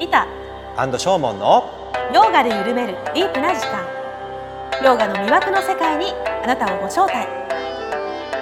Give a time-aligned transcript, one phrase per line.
[0.00, 0.26] リタ
[0.78, 3.84] アンドショーモンのヨガで緩めるディープな時間。
[4.82, 7.28] ヨガの魅惑の世界にあなたをご招待。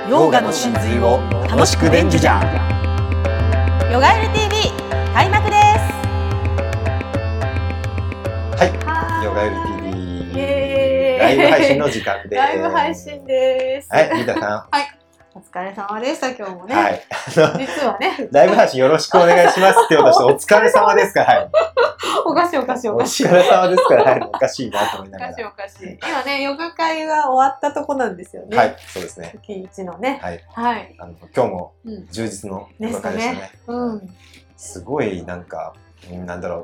[0.08, 1.18] ヨガの真髄を
[1.50, 2.40] 楽しく伝授じゃ。
[3.92, 4.70] ヨガエル TV
[5.12, 5.58] 開幕です。
[8.56, 8.70] はい。
[8.86, 12.34] はヨガエルイ TV ライブ配信の時間です。
[12.36, 13.88] ライブ配信です。
[13.92, 14.97] はいリタさお
[15.50, 16.30] 疲れ様でした。
[16.30, 17.02] 今日もね、んはい。
[17.58, 18.28] 実はね。
[18.30, 21.24] ライブ配信よろしくお願いしますって言おうとしてお疲れ様ですか？
[21.24, 21.50] らはい。
[22.26, 23.26] おかしいおかしいおおかしい。
[23.26, 23.94] 疲れ様ですか？
[23.96, 24.20] らはい。
[24.26, 25.98] おかしいなと思いおながからしいおかしい。
[26.06, 28.56] 今ねヨガ会が終わったとこなんですよね。
[28.56, 29.32] はいそうですね。
[29.42, 30.18] 月一のね。
[30.22, 30.44] はい。
[30.52, 33.38] はい、あの今日もうん、充実のヨガ会でしたね。
[33.40, 33.50] ね。
[33.66, 34.14] うん。
[34.56, 35.72] すごいなんか
[36.10, 36.56] うんなんだろ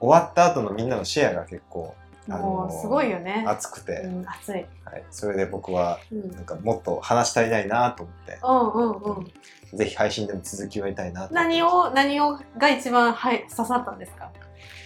[0.00, 0.06] う。
[0.06, 1.94] 終わった後のみんなのシェアが結構
[2.28, 3.44] あのもうすごいよね。
[3.46, 4.54] 熱くて、うん、熱い。
[4.84, 8.38] はい、それで僕はうん、なんかもっと話したりないなと思って。
[8.42, 9.76] うんうんうん。
[9.76, 14.30] ぜひ配信でも続きをやりたいなと何を何をが一番はい刺さったんですか？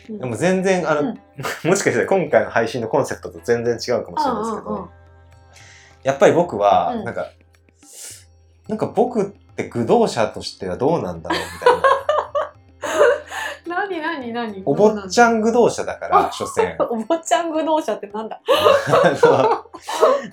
[0.09, 0.19] うん。
[0.19, 1.19] でも全然あの、うん。
[1.69, 4.89] もしかしたら今回の配信のコンセプトと全然違うかもしれないですけど、うんうんうん。
[6.03, 7.05] やっぱり僕はうん。
[7.05, 7.27] なんか、
[8.69, 11.67] なんか僕って駆動者としてはどうなんだろうみたいな
[14.33, 14.53] 何何？
[14.55, 14.62] 何。
[14.67, 15.34] お坊ちゃん。
[15.34, 18.41] ゃん駆動者だから所詮 お坊ちゃん駆動者ってなんだ？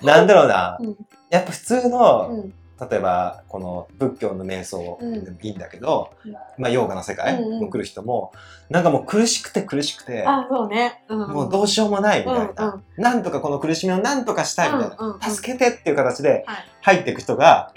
[0.02, 0.96] なんだろうな、うん
[1.28, 8.32] やっぱ普通の、うん例えばこの仏教の瞑想でもいいんだけど、うんまあヨーガの世界うんうんも来る人も、
[8.68, 11.02] なんかもう苦しくて苦しくて、あそうね。
[11.08, 11.30] うんうん。
[11.30, 16.66] もうどうしようもないみたいな、うんうんなんとかこの苦しみをなんとかしたいみたいな、うんうんうん助けてっていう形ではい。
[16.82, 17.72] 入っていく人が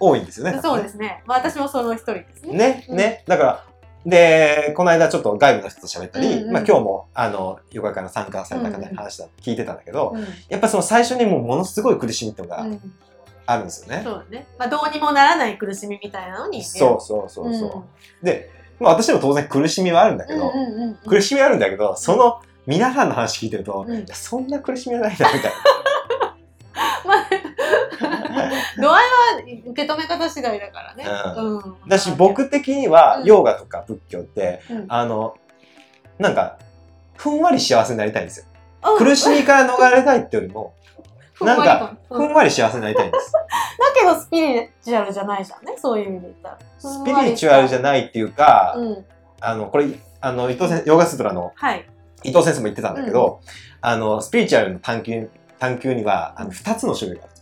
[0.00, 0.52] 多いんですよね。
[0.54, 0.60] ええ。
[0.60, 1.22] そうですね。
[1.24, 2.52] まあ私もその一人ですね。
[2.58, 3.24] ね、うんね。
[3.26, 3.64] だから、
[4.06, 10.24] で、この間ちょっと外部の人と喋ったり、うんうんまあ今日も、あの、ヨガ会の参加された方に話した、聞いてたんだけど、うん。
[10.48, 12.80] やっぱその最初にもうものすごい苦しみっていうのがうん。
[13.46, 14.02] あるんですよね。
[14.04, 14.46] そうだね。
[14.58, 16.64] まあどうにもならない苦しみみたいなのに。
[16.64, 17.70] そうそうそうそう。
[17.70, 17.84] うん
[18.22, 25.52] で、まあ私も当然苦しみはあるんだけど、うんうんうんうん苦しみはあるんだけど、その皆さんの話聞いてると、うんそんな苦しみはないなみたいまあ、
[28.80, 31.04] 度合いは受け止め方次第だからね。
[31.36, 31.58] ううん。
[31.58, 31.76] な。
[31.88, 35.36] だし僕的には、うんヨーガとか仏教って、うん、あの、
[36.18, 36.58] なんか、
[37.16, 38.46] ふんわり幸せになりたいんですよ。
[38.46, 38.56] うん
[38.98, 40.74] 苦しみから逃れたいってよりも、
[41.34, 43.32] ふんわりなんか、うんふんわり幸せになりたいんです。
[43.32, 43.40] だ
[43.94, 46.58] けどスピリチュアルじゃないじゃんね、そういう意味で言ったら。
[46.78, 47.82] スピリチュアルじゃい。
[47.82, 49.04] ないっていうか、うん。
[49.40, 49.86] あの、これ、
[50.20, 51.86] あの、伊藤先生、ヨーガスートラのはい。
[52.22, 53.40] 伊藤先生も言ってたんだけど、
[53.80, 57.32] あの、スピリチュアルの探求、探求には、あの、二つの種類がある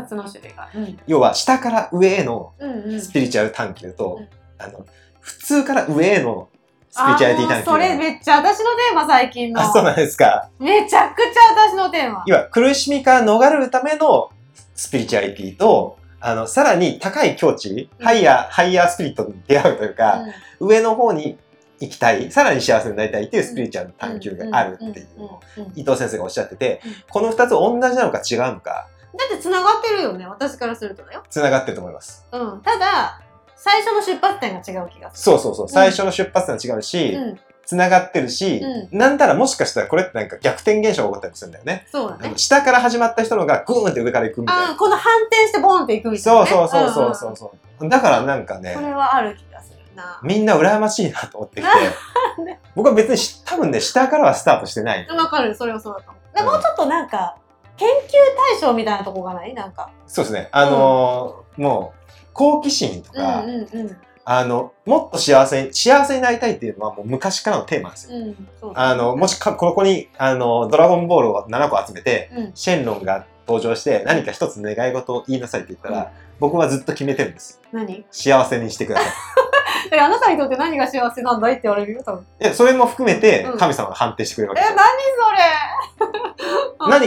[0.00, 0.68] つの種類が。
[0.74, 0.98] うん。
[1.06, 3.00] 要は、下から上へのうんうん。
[3.00, 4.86] スピリチュアル探求と、うんあの、
[5.20, 6.48] 普通から上への
[6.90, 7.52] スピリチュアリティ探求。
[7.52, 9.60] あーもうそれめっちゃ私のテーマ最近の。
[9.60, 10.48] あ、そうなんですか。
[10.58, 12.24] めちゃくちゃ私のテーマ。
[12.26, 14.30] 要は、苦しみから逃れるための
[14.74, 20.32] スピリチュアリティと、あの、さらに高い境地、うんハイヤー、ハイヤースピリットに出会うというか、うん
[20.68, 21.38] 上の方に
[21.80, 28.86] 行きたい、さらに幸せになりたいっていうスピリチュアルの探求があるっていうのをうんうんうんうん伊藤先生がおっしゃっててうん、この二つ同じなのか違うのか、
[29.18, 31.22] だって繋がってるよね、私からするとだよ。
[31.28, 32.26] 繋がってると思います。
[32.32, 32.60] うん。
[32.62, 33.20] ただ、
[33.56, 35.68] 最初の出発点が違う気がすそうそうそう。
[35.68, 37.40] 最初の出発点は違うしる。、うん。
[37.64, 38.60] 繋がってるし、
[38.92, 41.86] うなんたらもしかしたらこれってなんか逆転現象が起こったりするんだよね。
[41.90, 42.32] そうだね。
[42.36, 44.74] 下から始まった人のがグーンって上から行くみたいな。
[44.74, 46.50] この反転してボンっていくみたいなね。
[46.50, 47.88] そうそうそううんそうそう。
[47.88, 50.20] だからなんかねそ、れはある気がするな。
[50.24, 51.70] みんな羨ましいなと思ってきて
[52.42, 55.06] ね、僕は別にし多分ね、下からはスタートしてない。
[55.06, 56.52] わかる、それはそうだと思う。
[56.52, 57.36] もうちょっとなんか、
[57.76, 57.92] 研究
[58.50, 59.54] 対象みたいなとこがない？
[59.54, 59.90] なんか。
[60.06, 60.48] そうですね。
[60.52, 63.96] あのーもう、好奇心とうんか、うんうん。
[64.24, 68.18] あの、もっと幸せに、幸せになりたいっていうのはもう昔からのテーマですよ。
[68.18, 72.52] うん、そうあの、もしか、ここに、あの、ドラゴンボールを7個集めて、うん。
[72.54, 76.06] シェンロンが登場して何か一つ願い事を言いなさいって言ったら、うん
[76.40, 77.60] 僕はずっと決めてるんです。
[77.70, 78.04] 何？
[78.10, 79.12] 幸せにしてください。
[79.94, 82.26] え、あなたにとって何が幸せなんだいって言われるよ、多分。
[82.40, 85.24] でそれも含めてうん神様が判定してくれるわえ、け何ですよ。
[85.24, 85.38] それ？
[85.38, 85.61] 何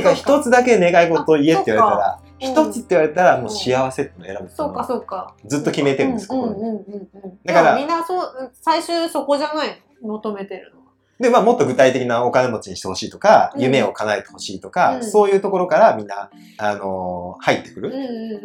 [0.01, 4.71] か一つだけ願い事を言えって言われたら、一つって言われたらもう幸せって選ぶそう。
[4.71, 5.33] うか、そうか。
[5.45, 6.27] ずっと決めてるんです。
[6.27, 9.69] だからみんなそう、最終そこじゃない
[10.01, 10.13] の？
[10.13, 10.79] 求めてるの。
[10.79, 10.85] は。
[11.19, 13.61] で、まあもっと具体的なお金持ちにしてほしいとか、うん。
[13.61, 15.03] 夢を叶えてほしいとか、うん。
[15.03, 17.93] そういうところからみんな、あのー入ってくる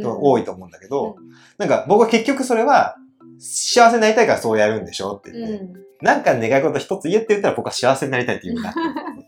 [0.06, 1.16] 多いと思うんだけど、
[1.58, 2.96] なんか僕は結局それは、
[3.38, 5.72] 幸せになりたいからそうやるんでしょって言って、うん。
[6.02, 8.72] なんか願い事一つ言えって言ったら僕は幸せになりたいって言うんだ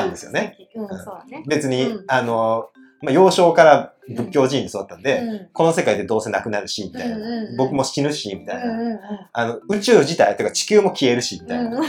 [0.00, 0.56] たんですよね。
[0.74, 1.44] うん。
[1.48, 2.68] 別に、うんあの、
[3.02, 7.16] まあ、幼少から仏教寺院に育ったんで、うんこの世界でどうせなくなるし、みたいな。
[7.16, 8.64] うんうんうん僕も死ぬし、みたいな。
[8.64, 8.98] うんうんうん
[9.32, 11.78] あの、宇宙自体、というか地球も消えるし、みたいな。
[11.78, 11.86] うんっ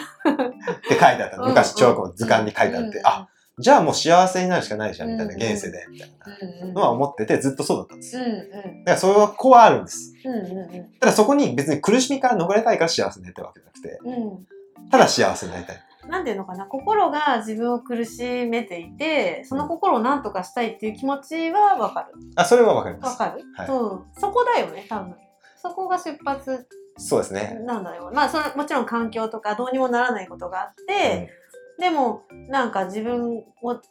[0.87, 1.47] て書いてあったの。
[1.49, 6.09] 昔、小学校の図鑑に書いてあって、あ、じゃあもう幸せになるしかないじゃん、みたいな、うん現世で、みたい
[6.41, 8.23] うんうんなのは思ってて、ずっとそうだったんですよ。
[8.23, 10.13] うんうんだからそれは、こうはあるんです。
[10.25, 14.47] うんうんただそこに別に苦しみから逃れたいから幸せになってるわけじゃなくて、うんうん
[14.91, 15.77] ただ幸せになりたい。
[16.09, 22.13] なんていうのかな心が自分を苦しめていてその心を何とかしたいっていう気持ちはわかる。
[22.35, 23.21] あ、それはわかります。
[23.21, 23.67] わかる、はい。
[23.67, 23.95] う。
[23.95, 25.15] んそこだよね多分。
[25.57, 26.67] そこが出発
[26.97, 27.59] そうですね。
[27.65, 31.29] なんだよまあそれもちろん環境とかどうにもならないことがあって、
[31.79, 33.81] でもなんか自分を、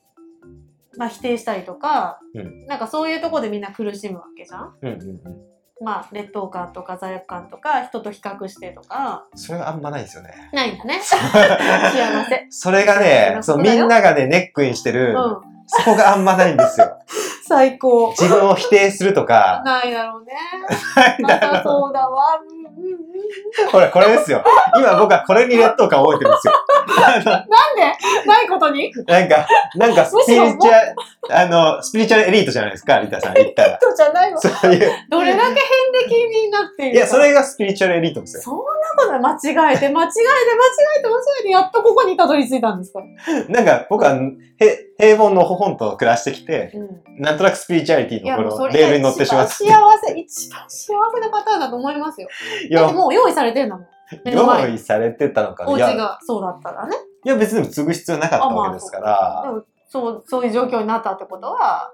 [0.96, 2.66] まあ、否定したりとか、うん。
[2.66, 4.92] なんかそういうとこでみんな苦しむわけじゃんうん。
[4.92, 5.53] うんうんうん。
[5.82, 9.26] まあ劣等感とか罪悪感とか人と比較してとか。
[9.34, 10.30] それはあんまないですよね。
[10.52, 11.00] ないんだね。
[11.02, 12.46] 幸せ。
[12.50, 15.54] それがね、そう、みんながね、ネックにしてる、うん。
[15.66, 16.98] そこがあんまないんですよ。
[17.46, 18.10] 最高。
[18.10, 20.32] 自分を否定するとか、ないだろうね。
[21.20, 22.40] ないだろそうだわ。
[22.40, 23.00] うんうんうん。
[23.68, 24.42] うこれ、これですよ。
[24.76, 26.52] 今僕はこれに劣等感を覚えてるんですよ。
[27.04, 28.26] なんで？
[28.26, 28.92] ないことに？
[29.06, 29.46] なんか、
[29.76, 30.72] なんかスピリチュ
[31.32, 33.78] ア、あの、スピリチュアルエリートじゃないですか、リタさん言ったら。
[33.78, 34.90] とじゃないのそういう。
[35.10, 35.54] どれだけ遍
[36.08, 36.14] 歴
[36.44, 38.42] になっているいや、それがスピリチュアルエリートですよ。
[38.42, 38.62] そんな
[38.96, 39.18] こと
[39.52, 43.00] 間違えて間違えて間違えて間違えてやっとここにたどり着いたんですか？
[43.48, 44.12] なんか僕は
[44.58, 49.52] へ平凡のほほんと暮らしてきて、うんなんとなくスピリチュアリティのこのレールに乗ってしまって。
[49.54, 52.28] 幸せ、一番幸せなパターンだと思いますよ。
[52.70, 53.86] いやもう用意されてんだもん。
[54.24, 55.78] 用意されてたのかおな。
[55.78, 56.96] いや、家がそうだったらね。
[57.24, 59.44] いや別に継ぐ必要なかったわけですから。
[59.88, 61.90] そう、そういう状況になったってことは、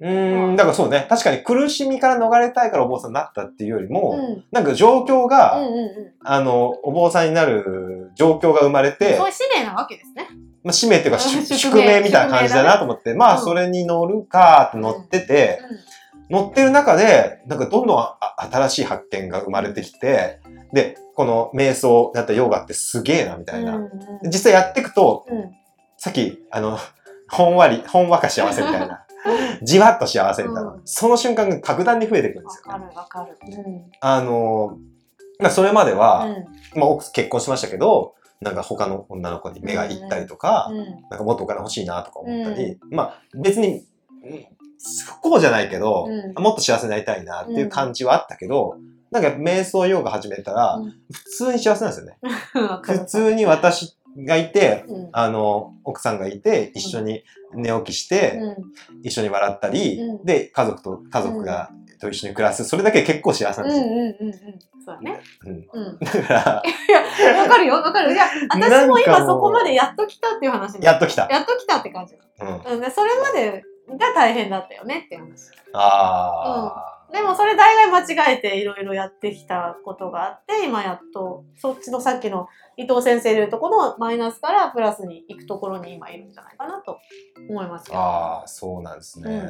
[0.00, 1.06] うーん、だからそうね。
[1.08, 3.92] 確かに苦しみから逃れたいからお坊さんになったっていうよりうん。
[3.92, 8.96] も、うんなんか状況うが、んうあの、お坊さんになる状況が生まれん。
[8.96, 10.28] てそう、いう使命なわけですね。
[10.68, 15.60] まあ、使命っていうか、うん宿宿命みたいな感じだなと思って、まあ、うんそれに乗るかって乗ってて、
[16.28, 18.18] 乗ってる中で、なんかどんどんあ
[18.52, 20.40] 新しい発見が生まれてきて、
[20.74, 23.80] で、この瞑想だったヨガってすげえな、みたいな。
[24.24, 25.54] 実際やっていくと、うん
[26.00, 26.78] さっき、あの、
[27.28, 29.04] ほんわり、ほんわか幸せみたいな。
[29.62, 30.70] じわっと幸せみたいな。
[30.74, 32.72] うんその瞬間が格段に増えてくるんですよ。
[32.72, 33.36] わかるわかる。
[33.42, 33.90] うん。
[34.00, 34.78] あの、
[35.40, 36.26] まあ、それまでは、
[36.74, 40.76] うんまあ、奥結婚しましたけど、なんか他の女の子に目が行ったりとか、うん。
[41.10, 43.68] なんかもっとお金欲しいなとか思ったり、まあ別に、
[44.24, 44.46] うん
[45.06, 46.42] 不幸じゃないけど、うん。
[46.42, 48.76] もっと幸せになりたいなっていう感じはあったけど、
[49.10, 50.90] なんか瞑想ヨガ始めたら、うん。
[51.12, 52.18] 普通に幸せなんですよね。
[52.82, 55.08] 普通に私がいて、うん。
[55.12, 57.24] あの、奥さんがいて、一緒に
[57.54, 58.56] 寝起きして、うん。
[59.02, 60.24] 一緒に笑ったり、うん。
[60.24, 62.64] で、家族と、家族が、と一緒に暮らす。
[62.64, 63.86] それだけで結構幸せなんですよ。
[63.86, 64.34] うんうんうんうん。
[64.84, 65.20] そうだね。
[65.44, 65.98] うんうん。
[65.98, 68.12] だから、いや、わかるよ、わかる。
[68.12, 71.28] いや、 私も今そこまでややっと来たっていう話ねやっと来た。
[71.30, 72.16] やっと来たって感じ。
[72.40, 72.72] うん。
[72.74, 73.64] うん、でそれまで
[73.96, 75.50] が大変だったよねって話。
[75.72, 82.48] あでもそれ大概間違えていろいろやってきたことがあって、今やっと、そっちのさっきの
[82.78, 86.98] 伊藤先生でいうとこのマイナスからプラスに行くところに今いるんじゃないかなと
[87.50, 87.94] 思いますあ。
[87.94, 88.00] よ。
[88.00, 89.42] ああ、そうなんですね。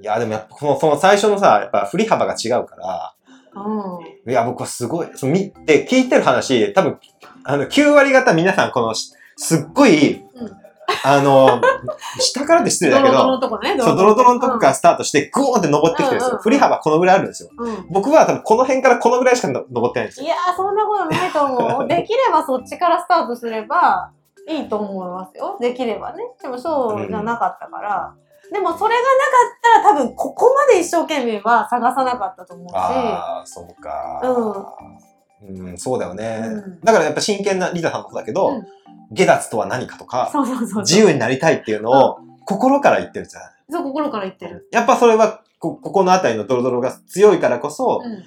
[0.00, 3.14] いや、でもやっぱこの、その最初のさ、やっぱ振り幅が違うから、
[3.56, 4.30] うん。
[4.30, 6.98] いや、僕はすごい、その見て、聞いてる話、多分、
[7.44, 10.63] あの、9割方皆さん、この、しすっごい、うん
[11.04, 11.60] あの、
[12.18, 13.76] 下からで失礼だけドロドロのど、とこね。
[13.78, 16.28] そう、ドロドロのとこからスタートして、グーンって登ってきてるんですよ。
[16.28, 17.50] うんうんうん振り幅このぐらいあるんですよ。
[17.56, 17.74] うん。
[17.74, 20.26] うん僕は多分この辺からこのぐらいしかの登ってないんですよ。
[20.26, 21.88] いやー、そんなことないと思う。
[21.88, 24.10] できればそっちからスタートすれば
[24.48, 25.56] いいと思いますよ。
[25.60, 26.24] できればね。
[26.42, 28.12] でもそうじゃなかったから。
[28.52, 32.72] でもそれがなかったら多分ここまで一生懸命は探さなかったと思うし。
[32.74, 34.20] ああ、そうか。
[35.42, 35.78] うん。
[35.78, 36.40] そうだよね。
[36.42, 38.66] うんだからやっぱ真剣なリタさんもそうだけど、うん
[39.14, 40.82] 下脱とは何かとか、そうそうそうそう。
[40.82, 43.42] 自由になりたいっていうのを心から言ってるじゃん。
[43.70, 44.68] そう、心から言ってる。
[44.72, 48.24] やっぱそれはこ、ここのあたりのドロドロが強いからこそ、うん。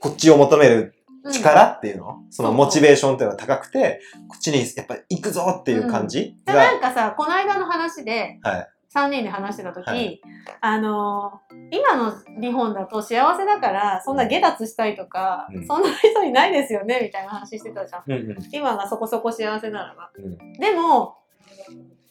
[0.00, 2.52] こっちを求めるうん力っていうの、そのそうそう。
[2.54, 8.68] モチベーションっていうのが高くて、こっちにやっぱり行くぞっていう感じでが、なんかさ、この間の話で、はい
[9.06, 10.20] 3人で話してた時、はい
[10.60, 18.02] あのー今の日本だと幸せだから、そんな下脱したいとか、うんそんな人いないですよね、みたいな話してたじゃん。
[18.06, 20.10] うんうん今がそこそこ幸せならば。
[20.16, 21.16] うんでも、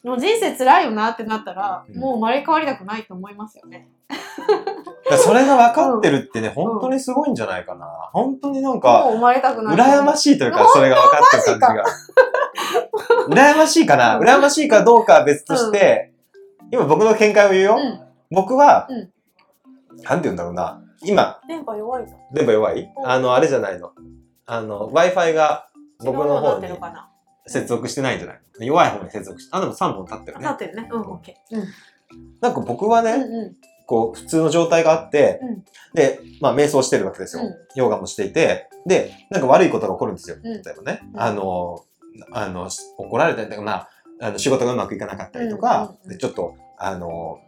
[0.03, 3.89] もう人生辛いよなってなったら、うんもう生まれ変わりたくないと思いますよね。
[5.17, 7.87] それが分かってるってね、本当にすごいんじゃないかな。
[8.13, 9.75] 本当になんもか、う生まれたくない。
[9.75, 11.85] 羨ましいというか、それが分かってる感じが。
[13.29, 14.17] 羨ましいかな？
[14.17, 16.13] うん羨ましいかどうかは別として、
[16.71, 17.77] 今僕の見解を言うよ。
[17.77, 17.99] うん。
[18.35, 19.09] 僕は、うん
[20.03, 20.79] なんて言うんだろうな。
[21.03, 22.15] 今、電波弱いぞ。
[22.31, 22.81] 電波弱い？
[22.81, 23.91] うんあの、あれじゃないの。
[24.45, 25.69] あの、Wi-Fi が
[25.99, 27.09] 僕の違うな方にってるかな。
[27.47, 28.41] 接続してないんじゃない？
[28.59, 29.57] 弱い方に接続して。
[29.57, 30.53] あ、でも3本立ってるね立。
[30.53, 30.89] ってるね。
[30.91, 31.55] うん、オッケー。
[31.57, 31.65] うん。
[32.41, 33.55] なんか僕はね、うんうん。
[33.87, 35.63] こう、普通の状態があって、うん
[35.95, 37.43] で、まあ、瞑想してるわけですよ。
[37.43, 40.35] うんヨガもしていて、で、なんか悪いことが起こるんですよ。
[40.37, 41.01] ん例えばね。
[41.13, 41.83] うんあの、
[42.33, 47.39] あの、怒られたりとか、まあ、あの仕事がうまくいかなかったりとか、ちょっと、あの、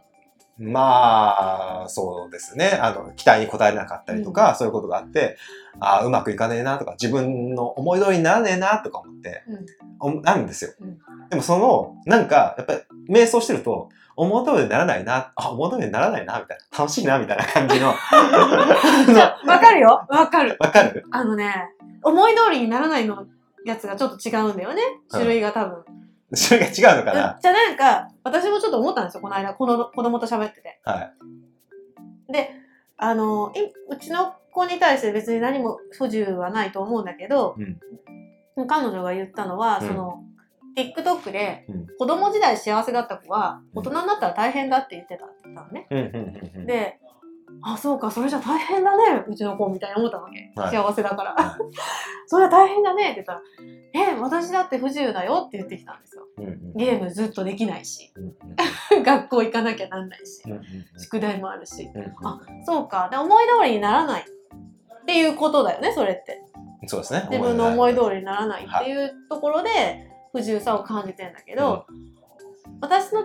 [0.58, 2.78] まあ、そうですね。
[2.82, 5.38] あの、期待に応えれなかったりとか、そういうことがあって、
[5.80, 9.66] ああ、うまくいかねえなとか、自分の思い通りにならねえなとか思って、うん
[10.02, 10.72] おなるんですよ。
[10.80, 10.98] うん
[11.30, 17.88] でもその、なんか、やっぱり、瞑想してると、思う通りにならないな、あ、思う通りにならないな、みたいな、楽しいな、みたいな感じの、
[19.46, 20.56] わかるよわかる。
[20.58, 21.54] わかるあのね、
[22.02, 23.24] 思い通りにならないの
[23.64, 24.82] やつがちょっと違うんだよね。
[25.10, 25.84] 種類が多分。
[26.34, 27.38] それが違うのかな？
[27.40, 30.80] じゃあなんか、私もちょっと思ったんですよ、この間、この子供と喋ってて。
[30.84, 31.12] は
[32.28, 32.32] い。
[32.32, 32.50] で、
[32.96, 33.60] あの、い
[33.92, 37.56] うちの子に対して別に何も不自由はないと思うんだけど、
[38.68, 40.22] 彼女が言ったのは、うんその、
[40.76, 45.86] TikTok でうん、子供時代幸せだった子は、大人になったら大変だって言ってたって言ったのね。
[45.90, 46.66] うん、うん、うんうん。
[46.66, 47.00] で、
[47.62, 50.52] あ、そうか、それじゃ大変だね、うちの子みたいに思ったわけ。
[50.60, 51.34] はい幸せだから。
[51.34, 51.58] は
[52.26, 53.42] それは大変だねって言ったら、
[53.92, 56.26] え、私だって不自由だよって言ってきたんですよ。
[56.38, 58.24] うんうんゲームずっとできないし、うん
[58.96, 60.62] うん 学校行かなきゃなんないしう、んうん
[60.98, 61.90] 宿題もあるし。
[61.94, 63.08] うんうんあ、そうか。
[63.10, 66.44] で、思い通りにならないっていうことだよね、それって。
[66.86, 67.26] そうですね。
[67.30, 67.98] 自分の思いり。
[67.98, 69.68] 通りにならないっていうところで
[70.32, 71.86] 不自由さを感じてんだけど、
[72.80, 73.24] 私の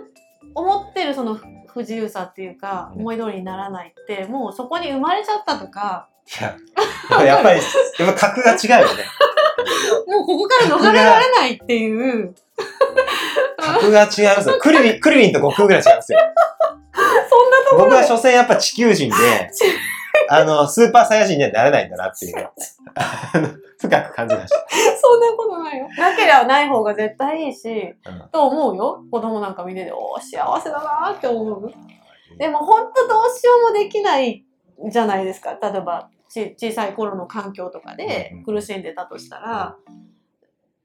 [0.54, 7.62] 思ってるその不自由さっていうか、うん思い通りにならないって、もうそこに生まれちゃったとか、いや、やっぱり、
[8.00, 9.04] やっぱ格が違うよね。
[10.08, 12.34] もうここから逃れられないっていう、
[13.58, 14.58] 格が違いますよ。
[14.60, 16.20] クリリン、クリリンと悟空ぐらい違いますよ。
[17.30, 19.16] そんなところで僕は所詮やっぱ地球人で、
[20.30, 22.50] あの、スーパーサイヤ人にはなれないんだなっていう、
[23.80, 24.66] 深く感じました。
[25.02, 25.88] そんなことないよ。
[25.98, 29.04] なければない方が絶対いいし、うんと思うよ。
[29.12, 31.72] 子供なんか見てて、おー幸せだなーって思う。
[32.38, 34.44] でも本当どうしようもできない
[34.90, 35.58] じゃないですか。
[35.62, 39.76] 例えば、ち小さい頃の環境とかでうんうん苦しんでたとしたら、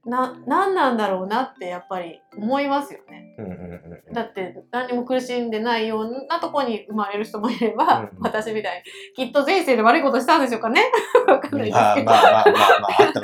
[0.05, 3.35] な、なんなんだろうなってやっぱり思いますよね。
[3.39, 3.81] うんうんうんうん
[4.13, 8.83] だって何も苦しんでないようなとこに生まれる人もいれば、うんうん私みたい
[9.17, 10.91] に、きっと前世で悪いことしたんでしょうかね
[11.29, 12.07] わかんないですまあけど。
[12.07, 13.21] まあまあまあまあ、あった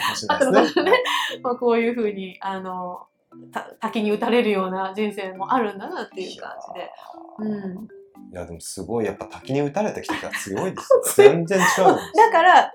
[0.47, 1.03] のかもしれない。
[1.43, 3.07] まあこういうふうに、あの、
[3.53, 6.91] た滝に打たれるような人生もあるんだなっていう感じで。
[7.39, 7.89] うん。
[8.33, 11.29] いや、でもすごい、やっぱ滝に打たれた人が強いですよ。
[11.31, 12.67] 全然違うだから、ち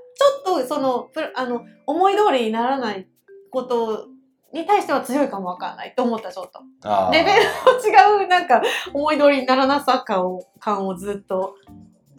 [0.49, 3.07] ょっとその、あの、思い通りにならない
[3.51, 4.07] こと
[4.53, 6.61] に対しては強いかもわかんないと思った、ちょっと。
[7.11, 8.61] レベルの違う、なんか、
[8.93, 11.55] 思い通りにならなさ感を、感をずっと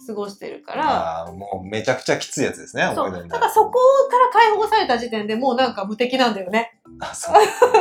[0.06, 3.06] 過ごしてるから、あーもうめちゃくちゃきついやつですね、そう。
[3.06, 3.72] 思い出になるだからそこ
[4.10, 6.78] から解放された時点でもうなんか無敵なんだよね。
[7.00, 7.34] あ、そう。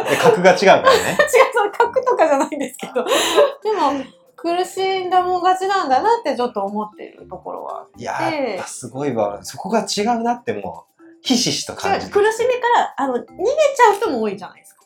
[0.10, 1.18] で格が違うからね。
[1.18, 3.04] 違う、その格とかじゃないんですけど。
[3.64, 4.04] でも、
[4.36, 7.86] 苦しんだもん勝ちなんだなってちょっと思ってるところは。
[7.96, 9.40] いやー、やっぱすごいわ。
[9.44, 10.91] そこが違うなってもう、
[11.22, 14.82] ひしひしと違感じう、苦しみから、あの、逃げちゃう人も多いじゃないですか。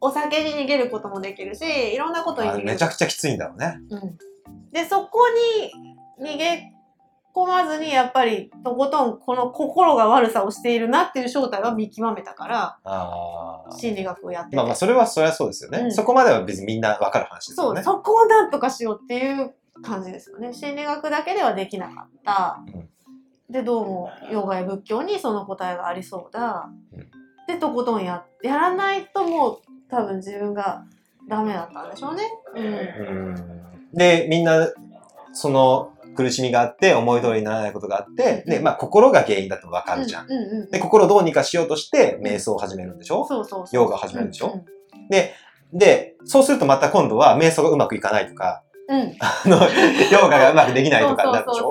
[0.00, 1.62] お酒に逃げることもできるし、
[1.94, 2.68] いろんなことに逃げる。
[2.70, 3.78] あめちゃくちゃきついんだろうね。
[3.90, 4.18] うん。
[4.72, 5.20] で、そこ
[6.18, 6.72] に逃げ
[7.34, 14.56] 込まずに、やっぱり、とことん、この心が悪さをしているなっていう正体は見極めたから、あー心理学をやってて。
[14.56, 15.78] まあまあ、それはそりゃそうですよね。
[15.80, 17.82] うんそこまでは別にみんなわかる話ですそう、よね。
[17.82, 20.52] そこをなんとかしようっていう感じですよね。
[20.52, 22.60] 心理学だけではできなかった。
[22.74, 22.88] うん
[23.52, 26.70] で、どうも、ヨガや仏教にその答えがありそうだ。
[26.94, 27.08] うん
[27.46, 29.58] で、とことんや、やらないともう、
[29.90, 30.84] 多分自分が
[31.28, 32.22] ダメだったんでしょうね。
[32.54, 32.64] うん。
[32.64, 33.34] うん
[33.92, 34.68] で、みんな、
[35.32, 40.26] その苦しみがあって、思い通りにならないことがあって、で、まあ、心が原因だとわかるじゃん。
[40.26, 40.70] うんうんうん。
[40.70, 43.26] で、心をどうにかしようとして、瞑想を始めるんでしょ？
[43.26, 43.82] そうそうそう。
[43.82, 44.52] ヨガを始めるでしょ？
[44.54, 44.64] うん
[45.78, 48.62] で、そうするとまた今度は瞑想がうまくいかないとか、
[49.20, 49.56] あの、
[50.10, 51.70] ヨガがうまくできないとかになるでしょ？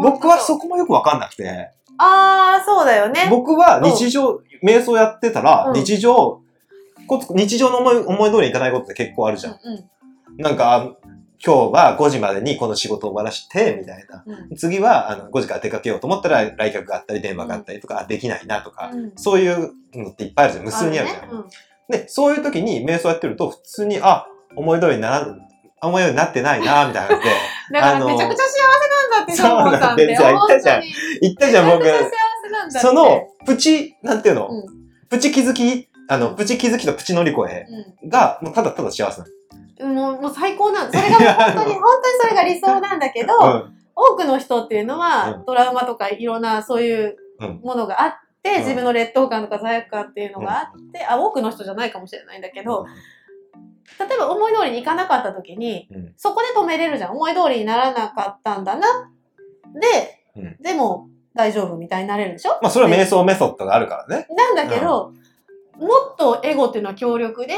[0.00, 0.60] 僕はそこ。
[0.62, 3.26] こもよくわかんなくて、ああ、そうだよね。
[3.30, 6.40] 僕は日常、瞑想やってたら、うん日常、
[7.06, 9.52] こ日常の思い思い通りにいかないことって結構あるじゃん。
[9.52, 9.84] うん
[10.38, 10.92] なんか、
[11.44, 14.22] 今日は5時までにこの仕事を終わらして、みたいな。
[14.26, 19.12] うん次はあの5時から出かけようと思ったら来客があったり電話があったりとか、あできないなとか、うん。
[19.16, 20.64] そういうのっていっぱいあるじゃん。
[20.64, 21.20] 無数にあるじゃん。
[21.22, 21.44] ねうん
[21.90, 24.26] で、そういう時に瞑想やってると、普通に、あ、
[24.56, 25.26] 思い通りになら、
[25.82, 27.16] 思い通りになってないな、みたいな
[27.72, 29.46] だからめちゃくちゃ幸せなんだって、そう。
[29.46, 30.06] ジョンボンさんって。
[30.06, 30.28] なんですよ。
[30.28, 30.82] 言ったじゃん
[31.20, 31.94] 言ったじゃん、僕めち。
[31.94, 32.10] ゃくちゃ幸
[32.44, 32.78] せなんだって。
[32.78, 34.64] その、プチ、なんていうの、うん。
[35.08, 37.66] プチ気づき、あの、プチ気づきとプチ乗り越え
[38.08, 39.26] が、もうただただ幸せな
[39.80, 43.64] うん、もうもう最高なんそれが本当に、 本当にそれが理想なんだけど、の。
[43.94, 45.44] 多くの人っていうのは、うん。
[45.44, 47.60] トラウマとかいろんなそういううん。
[47.62, 48.58] ものがあって、うん。
[48.60, 52.86] 自分の劣等感とか罪悪感っていうのがあって、あ、多くの人じゃないかもしれないんだけど、
[53.98, 56.12] 例えば思い通りにいかなかった時に、うん。
[56.16, 57.12] そこで止めれるじゃん。
[57.12, 59.10] 思い通りにならなかったんだな。
[59.74, 60.56] で、うん。
[60.62, 62.58] でも大丈夫みたいになれるでしょ？
[62.62, 64.26] まあ、それは瞑想メソッドがあるからね。
[64.30, 65.12] なんだけど、
[65.78, 67.54] もっとエゴっていうのは強力で、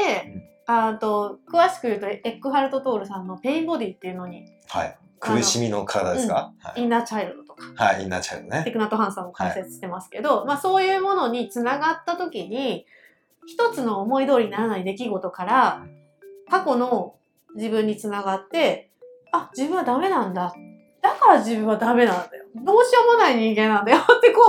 [0.65, 4.97] あと詳しく言うとエックハルト・トールさんの「ペインボディ」っていうのにはい。
[5.17, 6.81] 苦しみの体ですか、はい。
[6.81, 7.83] インナーチャイルドとか。
[7.83, 8.63] はい、インナーチャイルドね。
[8.63, 12.85] テクナト・ハンさんも解説してますけど、まあそういうものにつながった時に
[13.47, 15.85] 一つの思い通りにならない出来事から
[16.49, 17.15] 過去の
[17.55, 18.91] 自分につながって
[19.31, 20.53] あ自分はダメなんだ。
[21.01, 22.45] だから自分はダメなんだよ。
[22.55, 24.41] どうしようもない人間なんだよってこ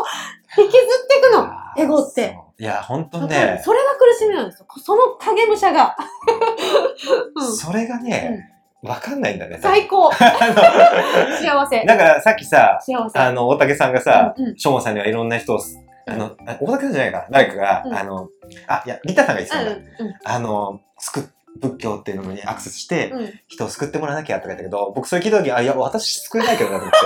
[0.59, 1.51] う引きずっていくの。
[1.77, 2.33] エゴって。
[2.35, 4.67] そういや、本当そね、れが苦しみなんですよ。
[4.83, 5.95] その影武者が、
[7.37, 7.55] うん。
[7.55, 8.51] それがね、
[8.83, 9.59] わかんないんだね。
[9.61, 10.11] 最高。
[10.17, 11.85] 幸せ。
[11.85, 12.81] だからさっきさ、
[13.15, 14.57] あの、大竹さんがさ、うんうん。
[14.57, 15.61] しょうもさんにはいろんな人を、
[16.09, 17.95] あの、あ大竹さんじゃないかな、誰かが、うん。
[17.95, 18.29] あの、
[18.69, 19.73] あ、いや、リタさんが言ってたんだ。
[19.73, 21.29] うんあの、救
[21.61, 23.13] 仏教っていうのにアクセスして、
[23.49, 26.99] 人を救ってもらわなきゃとか言ったけど、僕それ聞いた時、あ、いや、私救えないけどなと思って。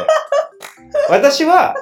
[1.11, 1.75] 私は、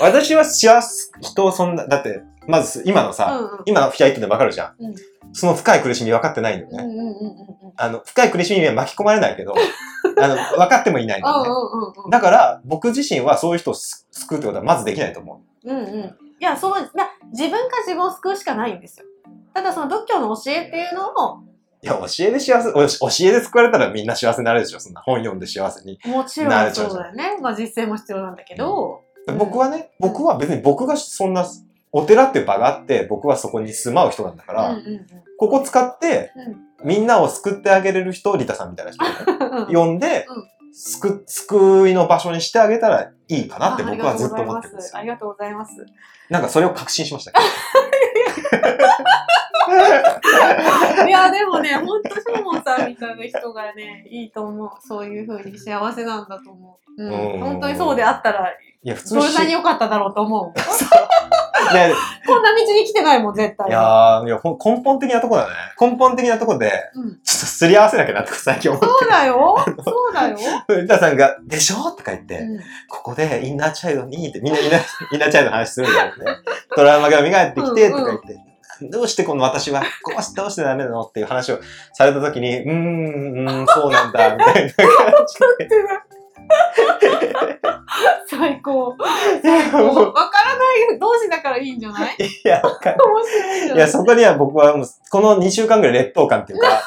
[0.00, 4.84] 私は幸せ、人をそんな、だって、まず今のさ、うんうん今のフィアイットでわかるじゃん。
[4.84, 4.94] うん
[5.34, 6.84] その深い苦しみ分かってないんだよね。
[6.84, 9.54] うんうんうんうんうんあの、深い苦しみには巻き込まれないけど、
[10.18, 11.48] あの、分かってもいないんだよね。
[11.50, 15.70] うんうんうんだから、僕自身はそういう人をす救うってことはまずできないと思う。
[15.70, 15.84] うんうん。
[15.96, 16.90] いや、そう、
[17.30, 19.06] 自分が自分を救うしかないんですよ。
[19.52, 21.40] ただその仏教の教えっていうのを、
[21.82, 22.80] いや、教えで幸せ、お教
[23.28, 24.80] えで救われたらみんな幸せになれるでしょ。
[24.80, 25.98] そんな本読んで幸せに。
[26.06, 27.38] もちろんそうだよね。
[27.40, 31.46] まあ実践も必要なんだけど、うん僕はね、僕は別に僕がそんな、
[31.92, 35.06] お寺っていう場があって、僕はそこに住まう人なんだかうんら、うん
[35.38, 39.14] ここ使って、うんみんなを救ってあげれる人をリタさんみたいな人をね、
[39.68, 39.74] うん。
[39.74, 45.02] 呼んで、うん救、救いの場所にしてあげたらいいかなって僕はずっと思ってるんですよあ。
[45.02, 45.72] りがとうございます。
[46.30, 47.38] なんかそれを確信しましたけ
[51.06, 54.70] いや、でもね、ほんとしょうもんさんみたいな人がね、いいと思う。
[54.80, 57.02] そういうふうに幸せなんだと思う。
[57.02, 57.32] うん。
[57.34, 58.46] うん本当にそうであったら、ど。
[58.82, 60.58] いや、普通どれしなに良かっただろうと思う。
[61.72, 61.92] いや、い
[62.26, 63.70] こんな道に来てないもん、絶対。
[63.70, 65.54] やーいやほん根本的なとこだね。
[65.80, 67.20] 根本的なとこで、うん。
[67.22, 69.56] ちょっとすり合わせなきゃなって最近思ってそうだよ。
[69.84, 70.38] そうだよ。
[70.68, 70.82] る。
[70.82, 71.90] リタさんが、でしょ？
[71.90, 76.24] とか言って、うんここでインナーチャイルドにって、みんなインナーチャイルドの話するんだよね。
[76.74, 78.36] トラウマが蘇ってきて、とか言って、
[78.90, 81.58] どうしてこの私は、こうしてどうしてダメなのっていう話を
[81.94, 85.34] されたときに、うーん、うーん、そうなんだ、みたいな感じ
[88.30, 88.94] 最高。
[89.42, 89.48] で。
[89.72, 92.16] もうもうわからない同士だからいいんじゃない？
[92.18, 93.06] いや、わかんない。
[93.06, 93.74] 面白いい？
[93.74, 96.68] いや、そこには僕はもう、この2週間ぐらい劣等感っていうか、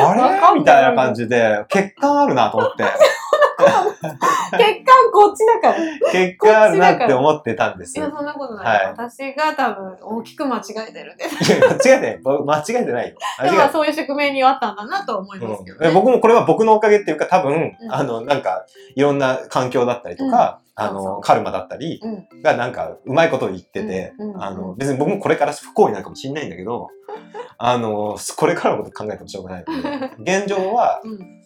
[0.00, 0.14] あ
[0.54, 0.58] れ？
[0.58, 2.84] みたいな感じで、血管あるなと思って、
[4.58, 4.81] 血管
[5.12, 5.84] こっちだから。
[5.84, 8.12] い血管あるなって思ってたんですや、よ。
[8.16, 8.66] そんなことない。
[8.78, 8.86] はい。
[8.92, 12.20] 私が多分大きく間違えてるん間違えてない。
[12.22, 13.16] 僕間違えてないよ。
[13.42, 15.88] でもそういう宿命にはあったんだなとは思いますけど、ね。
[15.88, 17.92] うん、僕もこれは僕のおかげっていうか多分、うん。
[17.92, 21.20] あの、なんか、いろんな環境だったりとか、あの、そうそう。
[21.20, 22.42] カルマだったりうん。
[22.42, 26.88] がなんか、うまいことを言ってて、あの、別に僕もこれから不幸になるかもしれないんだけど、
[27.58, 29.64] あの、これからのこと考えてもしょうがない。
[29.66, 31.42] ので、現状は、うん。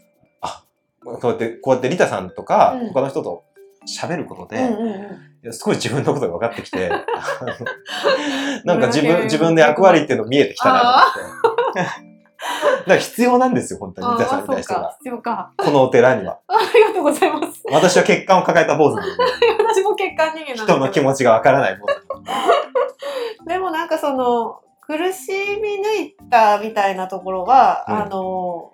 [1.07, 2.89] こうやって、こうやってリタさんとか、うん。
[2.89, 3.45] 他の人と
[3.87, 6.91] 喋ることで、すごい自分のことが分かってきて、
[8.65, 11.07] なんか自分、自分の役割っていうの見えてきたな
[11.43, 11.81] と思って。
[12.37, 14.97] だから必要なんですよ、本当に、あリタさんみたいな人が。。
[14.99, 15.53] 必要か。
[15.57, 16.39] このお寺には。
[16.49, 17.63] ありがとうございます。
[17.71, 19.13] 私は血管を抱えた坊主なので、
[19.59, 23.49] 私も血管人間なん人の気持ちが分からない坊主。
[23.49, 28.73] でもなんかその苦しみ抜いたみたいなところは、うんあの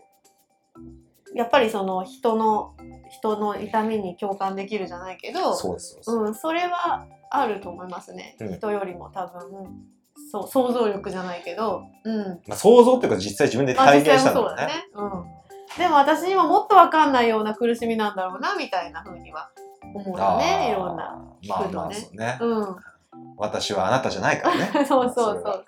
[1.35, 2.75] やっぱりその人の
[3.23, 8.57] 人の痛みに共感できるじゃないけどそうん、それはあると思いますね、うん。
[8.57, 9.43] 人よりも多分、
[10.31, 14.67] そう想像力じゃないけど、うん、まあ、想像っていうか実際自分でまあ体現したんだよね。
[14.67, 15.25] ね、うん、
[15.79, 19.51] でも私にももっと分かんないような苦しみなんだろうなみたいな風には
[19.95, 20.71] 思うよね。
[20.71, 21.17] いろんな、
[21.49, 22.09] まあ聞くのね。
[22.17, 22.57] まあそうね。
[22.59, 22.77] うん、
[23.37, 24.70] 私はあなたじゃないからね。
[24.87, 25.64] そうそうそれはそう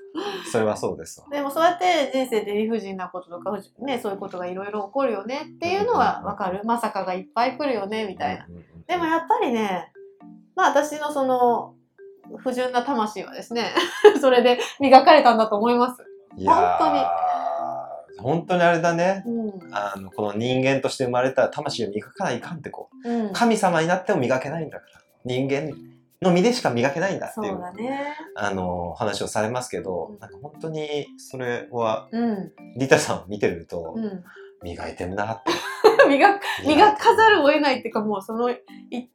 [0.53, 1.27] それはそうですわ。
[1.31, 6.61] でもそうやって人生で理不尽なこととか、ね、そういうことがいろいろ起こるよねっていうのはわかる。
[6.65, 8.47] まさかがいっぱい来るよねみたいな。
[8.87, 9.93] でもやっぱりね、
[10.55, 11.75] まあ私のその
[12.39, 13.75] 不純な魂はですね、
[14.21, 16.05] それで磨かれたんだと思います。
[16.37, 17.35] いやー
[18.21, 19.23] 本当にあれだね。
[19.27, 19.75] うん。
[19.75, 23.11] あの、この人間として生まれた魂を磨かないかんってこう。
[23.11, 23.33] うん。
[23.33, 25.01] 神様になっても磨けないんだから。
[25.25, 25.73] 人間
[26.25, 28.17] の身でしか磨けないんだってそいうね。
[28.35, 32.53] あの、話をされますけど、うんなんか本当にそれは、うん。
[32.77, 34.25] リタさんを見てるとう、ん。
[34.63, 35.53] 磨いてんなって。
[36.09, 38.57] 磨磨かざるを得ないっていうかもうそのい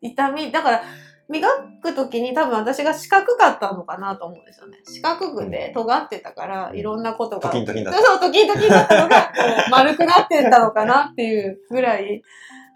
[0.02, 0.82] 痛み、だから
[1.30, 1.48] 磨
[1.82, 4.80] くときに多分私が四角かったのかなと思うんですよね。
[4.88, 7.50] 四角くて尖ってたから、いろんなことが。
[7.50, 8.02] トキントキンだった。
[8.02, 9.32] そう、トキントキンだったのが、
[9.69, 12.24] 丸くなってったのかなっていうぐらい。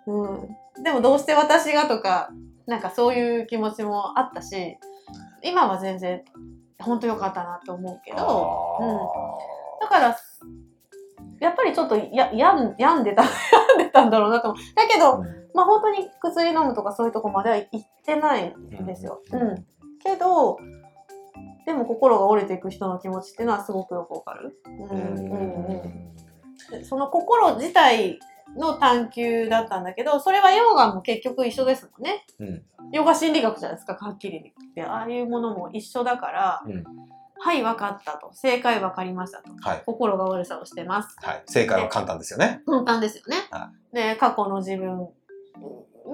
[0.06, 0.84] うん。
[0.84, 2.30] でもどうして私がとか、
[2.68, 4.78] なんかそういう気持ちもあったし、
[5.44, 6.24] 今は全然、
[6.80, 8.98] 本当良かったなと思うけど、うん。
[9.82, 10.18] だから、
[11.40, 15.24] やっぱりちょっとや病ん病んでた 病んでたんだろうなと思うだけど、
[15.54, 19.22] まあ本当に薬飲むとかそういうとこまでは行ってないんですよ。
[19.32, 19.66] ううんん。
[20.02, 20.58] けど、
[21.66, 24.60] でも心が折れていく人の気持ちっていうのはすごくよくわかる。
[24.66, 26.14] うんうんうん
[26.84, 28.20] その心自体
[28.58, 32.26] の探求だったんだけど、それはヨガも結局一緒ですもんね。
[32.40, 34.84] うんヨガ心理学じゃないですか、はっきり言って。
[34.84, 36.84] ああいうものも一緒だから、うん
[37.40, 38.32] はい、分かったと。
[38.34, 39.52] 正解分かりましたと。
[39.68, 39.84] はい。
[39.86, 41.16] 心が悪さをしてます。
[41.22, 41.44] はい。
[41.46, 42.62] 正解は簡単ですよね。
[42.66, 43.36] 簡単ですよね。
[43.52, 45.10] はで、過去の自分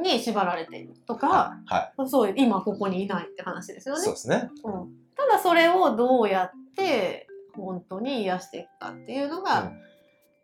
[0.02, 3.92] に縛られているとか、はそう、今ここにいないって話ですい。
[3.92, 4.13] よねそう。
[4.13, 4.50] ですね。
[4.63, 9.88] うん、ただそれをどうやって本当に癒していくかっていうのが、うん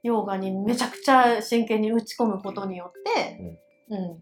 [0.06, 3.40] ヨガにめちゃくちゃ真剣に打ち込むことによって、
[3.90, 4.20] うん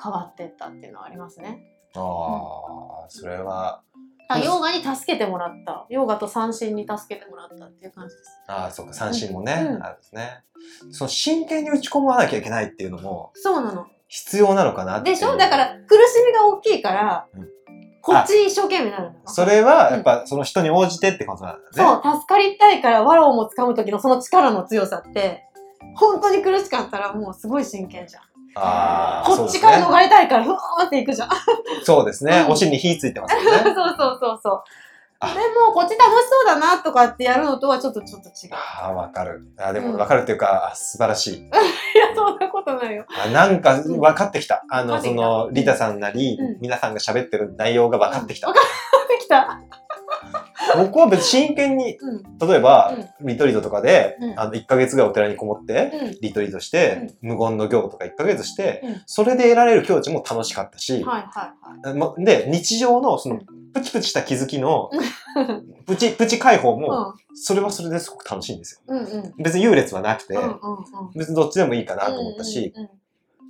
[0.00, 1.60] 変わっていったっていうのはありますね。
[1.96, 3.82] ああ、それは、
[4.28, 5.86] あヨガに助けてもらった。
[5.88, 8.30] ヨガと三振に助けてもらったっていう感じです。
[8.46, 10.44] ああ、そうか、三振もね、うんあるんですね。
[10.92, 13.86] その真剣に打ち込まなきゃいけないっていうのもそうなの。
[14.08, 15.10] 必要なのかなって。
[15.10, 15.36] でしょ？
[15.36, 17.48] だから苦しみが大きいから、うん
[18.08, 19.12] こっちに一生懸命になるの。
[19.26, 22.02] それは、やっぱ、その人に応じてってことなんだね。
[22.02, 25.44] そう、助かりたいから、ワロをも掴む時のその力の強さって、
[25.94, 28.22] 本当に苦しかったらもうすごい真剣じゃん。
[28.54, 31.28] ああ、こっちから逃れたいから、ふわーっていくじゃん。
[31.84, 32.44] そうですね。
[32.46, 33.62] う んお尻に火ついてますよそうね。
[33.64, 33.74] そう
[34.20, 34.62] そうそう。
[35.20, 38.52] あでも、こっち楽しそうだなとかってやるのとはちょっとちょっと違う。
[38.52, 39.42] ああ、わかる。
[39.58, 41.38] あでうんも、わかるっていうか、あ素晴らしい。
[41.38, 41.42] い
[41.98, 43.04] や、そんなことないよ。
[43.08, 44.64] あなんか、分かってきた。
[44.70, 48.54] あの、その、リタさんなりうん、皆さんが喋ってる内容が分かってきたうん。
[48.54, 49.60] できた。
[50.76, 52.38] 僕は別に真剣に、うん。
[52.38, 56.16] 例えば、リトリートとかでう、んあの、1ヶ月ぐらいお寺にこもって、うん。
[56.20, 61.04] リトリートして、無言の行とか1ヶ月してうん、それで得られる境地も楽しかったし、
[62.18, 65.84] で、日常のそのうん、プチプチした気づきの、はい。
[65.86, 67.14] プチ、プチ解放うも、ん。
[67.34, 68.94] それはそれですごく楽しいんですよ。
[69.38, 70.36] 別に優劣はなくて。
[71.14, 72.72] 別にどっちでもいいかなと思ったし、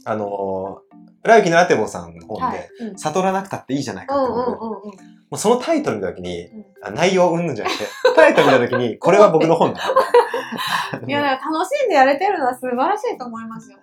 [0.04, 2.68] あのー、浦雪のラテボさんのうん、本はいで、。
[2.90, 4.82] うん悟らなくたっていいじゃないかってうんうん思う。
[4.84, 4.96] うんうん。
[5.30, 7.84] もうそのタイトル見たときに、うんあ内容うんぬんじゃなくて、
[8.14, 9.80] タイトル見たときに、 これは僕の本だ。
[11.06, 13.78] いや、楽しんでやれてるのは素晴らしいと思いますよ。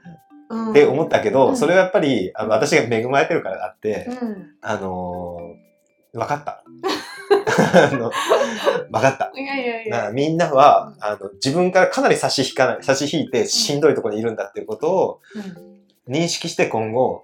[0.49, 0.71] うん。
[0.71, 4.51] って思ったけど、うんそれはやっぱり、あの私が恵まれてるからあって、うん。
[4.61, 6.63] あのー、分かった。
[7.55, 9.31] 分かった。
[9.35, 10.11] いやいやいや。
[10.11, 15.74] みんなは、あの、自分からかなり差し引かない、差し引いてしんどいところにいるんだっていうことをうん
[16.07, 17.23] 認識して今後、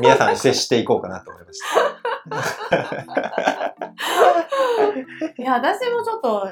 [0.00, 1.76] 皆さんに接していこうかなと思いました。
[5.42, 6.48] いや、私もちょっと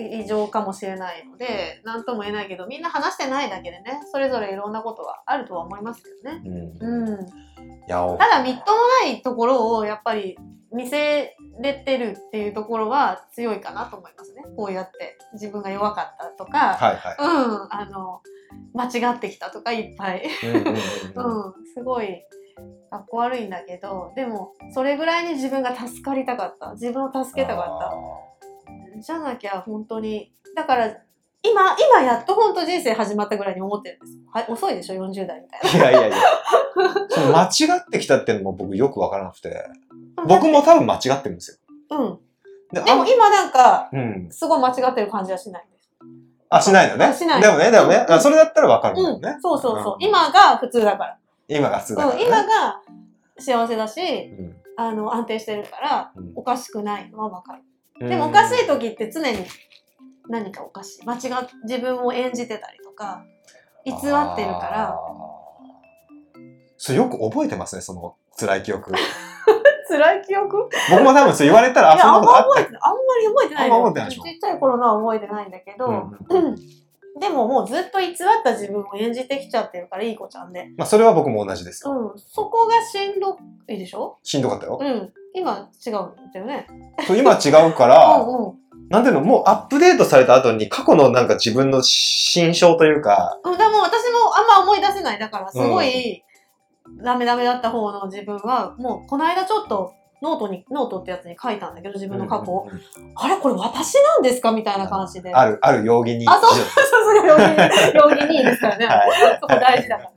[0.00, 6.42] い異常かもしれないので、なんとも言えないけど、みんな話してないだけでね、それぞれいろんなことはあるとは思いますけどね。
[6.44, 6.54] うん。
[6.56, 7.26] いうん。
[7.86, 10.38] や、おただ、みっともないところをやっぱり
[10.72, 14.42] 見せれてるっていうところは強いかなと思いますね。
[14.56, 18.22] こうやって自分が弱かったとか、はいはうん、あの、
[18.74, 20.18] 間違ってきたとかいっぱい。
[20.18, 20.22] い。
[20.24, 22.22] うんすごい、
[22.90, 26.72] かっこ悪いんだけど、でも、それぐらいに自分が助かりたかった。
[26.72, 29.00] 自分を助けたかった。
[29.00, 30.32] じゃなきゃ本当に。
[30.54, 30.96] だから、
[31.42, 34.22] 今、今やっと本当人生始まったぐらいに思ってるんですよ。
[34.32, 36.16] はい、遅いでしょ ?40 代みたいいやいやいや。
[37.08, 39.50] その間違ってきたっていうのも僕よくわからなくて。
[40.16, 40.24] な。
[40.24, 41.60] 僕も多分間違ってるんです
[41.90, 41.98] よ。
[41.98, 42.18] うん。
[42.72, 44.28] ででも今なんか、うん。
[44.30, 45.66] すごい間違ってる感じはしない。
[46.56, 47.06] あ、しないのね。
[47.06, 49.30] あしないでもね、でもね、うんあそれだったらわかるもね。
[49.30, 49.40] うんん。
[49.40, 49.94] そうそうそう。
[49.94, 52.08] うん今が普通だか今が普通だら。
[52.10, 52.18] うん。
[52.18, 52.26] からね。
[52.26, 52.80] 今が
[53.38, 54.00] 幸せだし、
[54.38, 57.62] うんあの、安定してるから、うんおかしくないのはわかる。
[58.00, 59.46] うんでもおかしい時って常に
[60.28, 61.04] 何かおかしい。
[61.04, 61.20] 間違っ、
[61.64, 63.24] 自分を演じてたりとか、
[63.84, 63.96] 偽っ
[64.36, 64.96] てるから、
[66.76, 68.92] それよく覚えてますね、その辛い記憶。
[69.92, 70.68] 辛い記憶？
[70.90, 72.60] 僕も多分そう言われたら、あ、そんなんことあった。
[72.60, 72.68] あんま
[73.20, 76.56] り覚えてないのあんま覚えてないでしょちっちゃい頃のは覚えてないんだけど、うんうん
[77.20, 80.70] でももうずっと偽った自分を演じてきちゃってるから、いい子ちゃんで。
[80.78, 81.92] まあ、それは僕も同じですよ。
[81.92, 82.18] うん。
[82.18, 83.36] そこがしんど
[83.68, 84.18] いでしょ？
[84.22, 84.78] しんどかったよ。
[84.80, 85.12] うん。
[85.34, 86.66] 今違うんだよね。
[87.06, 88.54] そう今違うかうら、 んうん。
[88.88, 95.18] なんていうの、もうアップデートされた後に過去のなんか自分の心象というか、うん、でも私もあんま思い出せない。
[95.18, 96.24] だからすごい、
[97.02, 102.62] ダメダメだった方の自分は、もうこの間ちょっとノートに、ノートってやつに書いたんだけど、自分の過去を。
[102.62, 102.82] うんうんうん
[103.14, 103.36] あれ？
[103.36, 104.52] これ私なんですか？
[104.52, 105.34] みたいな感じで。
[105.34, 106.28] ある、ある容疑に。
[106.28, 107.42] あそうそうそう、容疑、
[107.94, 108.86] 容疑にいいですからね。
[108.86, 110.16] はいそこ大事だからね。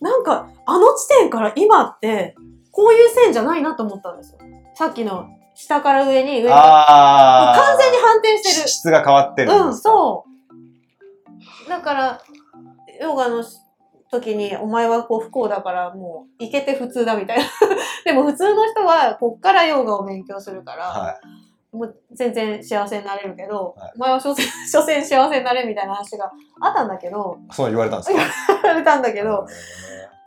[0.00, 2.34] なんか、あの地点から今って、
[2.72, 4.38] こういう線じゃないなと思ったんですよ。
[4.74, 6.48] さっきの下から上に上に。
[6.50, 7.56] ああ。
[7.56, 8.68] 完全に反転してる。
[8.68, 10.26] 質が変わってるうん、そ
[11.66, 11.68] う。
[11.70, 12.20] だから、
[13.00, 13.42] ヨガの
[14.10, 17.44] 時に、お前はこう不幸だからもう、いけて普通だみたいな。
[18.04, 21.18] でも普通の人は、こっからヨガを勉強するから、は
[21.72, 28.18] もう全然幸せになれるけど、はいお前は所詮所詮幸せになれるみたいな話があったんだけど、そう言われたんですか？
[28.62, 29.46] 言われたんだけど、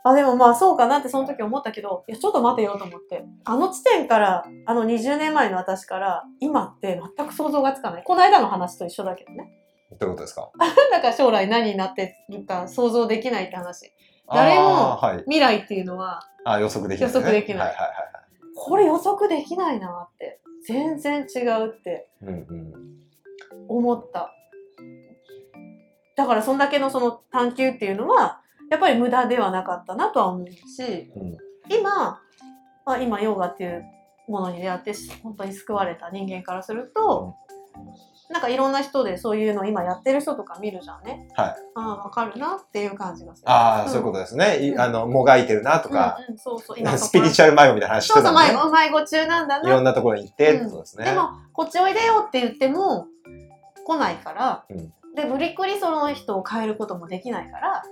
[0.04, 3.24] あ、でもまあそうかなってその時思ったけど、いや、ちょっと待てよと思って。
[3.44, 8.04] あの地点から、あの20年前の私から、今って全く想像がつかない。
[8.04, 9.50] この間の話と一緒だけどね。
[9.98, 10.50] どういうことですか？
[10.92, 13.92] だから将来何になってるか想像できないって話。
[14.28, 14.98] 誰も。
[15.24, 17.14] 未来っていうのは、あ予測できない、ね。
[17.14, 17.96] 予測できないはいはいはい
[18.56, 20.40] これ予測できないなって。
[20.66, 22.34] 全然違うってはい。
[22.34, 22.72] うんうん。
[23.68, 24.30] 思った。
[26.16, 31.38] だからそんだけのその探求っていうのは、やっぱり無駄ではなかったなとは思うし、うん
[31.70, 32.20] 今、
[32.84, 33.84] まあ、今ヨガっていう
[34.28, 37.36] ものに出会って本当に救われた人間からすると、
[38.30, 41.28] なんかいろんな人でそういうの今やってる人とか見るじゃんね。
[41.34, 41.54] はい。
[41.74, 43.50] ああ、わかるなっていう感じがする。
[43.50, 44.74] ああ、そういうことですね。
[44.78, 46.76] あの、もがいてるなとか、うんうん、そうそう。
[46.96, 48.58] スピリチュアル迷子みたいな話してそうそう、たんで、ね。
[48.58, 49.80] 迷子、迷子中なんだいろな。
[49.80, 51.04] んなところに行ってってことですね。
[51.06, 53.06] でも、こっちおいでよって言っても、
[53.84, 57.82] 来ないから、うんで、無理くりその人を変えることもできないから、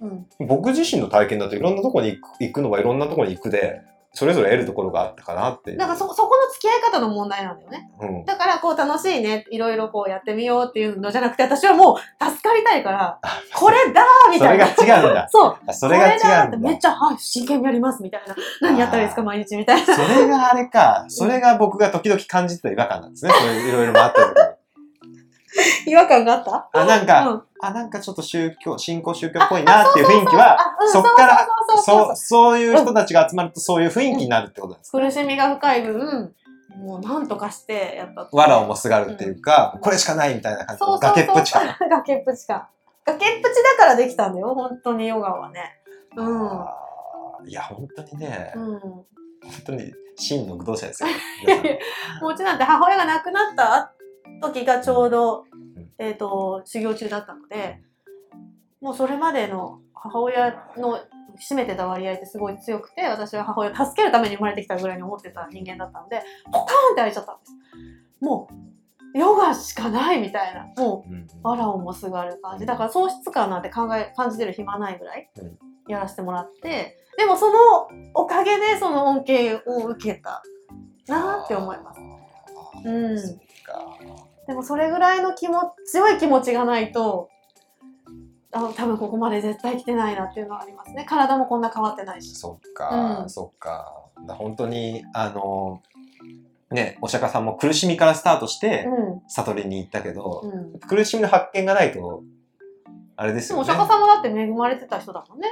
[0.00, 0.26] うん。
[0.46, 3.82] 僕自身の体験だといろんなところに行く行くのはいろんなところに行くで、
[4.16, 5.76] それぞれ得るところがあったかなっていう。
[5.76, 7.90] なんかそ、そこの付き合い方の問題なんだよね。
[8.00, 8.24] うん。
[8.24, 13.20] だから、こう楽しいね、いろいろこうやってみようっていうのじゃなくて、私はもう助かりたいから、
[13.54, 14.66] これだーみそれたいな。
[14.68, 15.28] が違うんだ。
[15.28, 15.56] そう。
[15.66, 16.48] あそれが違うんだ。
[16.48, 18.34] てめっちゃ、はい、真剣にやりますみたいな。
[18.62, 19.94] 何やったらいいですか、毎日みたいな。
[19.94, 21.04] それがあれか。
[21.08, 23.32] それが僕が時々感じてた違和感なんですね。
[23.38, 24.55] そういういろいろもあった時に。
[25.86, 26.68] 違和感があった？
[26.72, 30.58] あ、なんか、うんあ、なんかちょっと宗教、信仰宗教っぽいなっていう雰囲気は、
[30.92, 31.46] そっから
[31.84, 34.98] そうそういう人たちが集まるとそういう雰囲気になるってことですか？
[34.98, 36.34] 苦しみが深い分、
[36.78, 38.36] もうなんとかしてやったって。
[38.36, 41.74] わらをもすがるっていうか、これしかないみたいな感じの崖っぷち感。
[41.88, 42.68] 崖っぷちか。
[43.06, 45.80] 崖っぷちだからできたんだよ、本当にヨガはね。
[46.16, 47.48] うん。
[47.48, 48.80] いや、本当にね、うん。
[48.80, 49.04] 本
[49.64, 51.08] 当に真の愚道者ですよ。
[51.46, 51.64] 皆さん
[52.22, 53.92] もううちなんて母親が亡くなった
[54.40, 57.80] 時がちょうど、うんえっ、と、修行中だったので、
[58.80, 60.98] もうそれまでの母親の
[61.38, 67.52] 占めてた割合ってすごい強くて、私は母親を助けるために生まれてきたぐらいに思ってた人間だったので、ポカーンって開いちゃったんです。
[68.20, 68.48] も
[69.14, 70.66] う、ヨガしかないみたいな。
[70.76, 72.66] もう、うんわらをもすがる感じ。
[72.66, 75.58] だから喪失感なんて考え、感じてる暇ないぐらいうん
[75.88, 80.42] やらせてもらって、でもそのおかげでその恩恵を受けた
[81.08, 82.00] なって思います。
[82.84, 83.96] うんか
[84.46, 87.28] でもそれぐらいの気も強い気持ちがないと、
[88.52, 91.04] あ多分ここまで絶対来てないなっていうのはありますね。
[91.08, 92.34] 体もこんな変わってないし。
[92.34, 94.04] そっか、うんそっか。
[94.26, 95.82] だ本当に、あの、
[96.70, 100.48] ね、お釈迦さんも苦しみからスタートして、う悟りに行ったけど、ん。
[100.74, 100.78] うん。
[100.80, 102.22] 苦しみの発見がないと、
[103.16, 103.72] あれですでもよね。
[103.72, 105.48] お釈迦様だって恵まれてた人だもんね。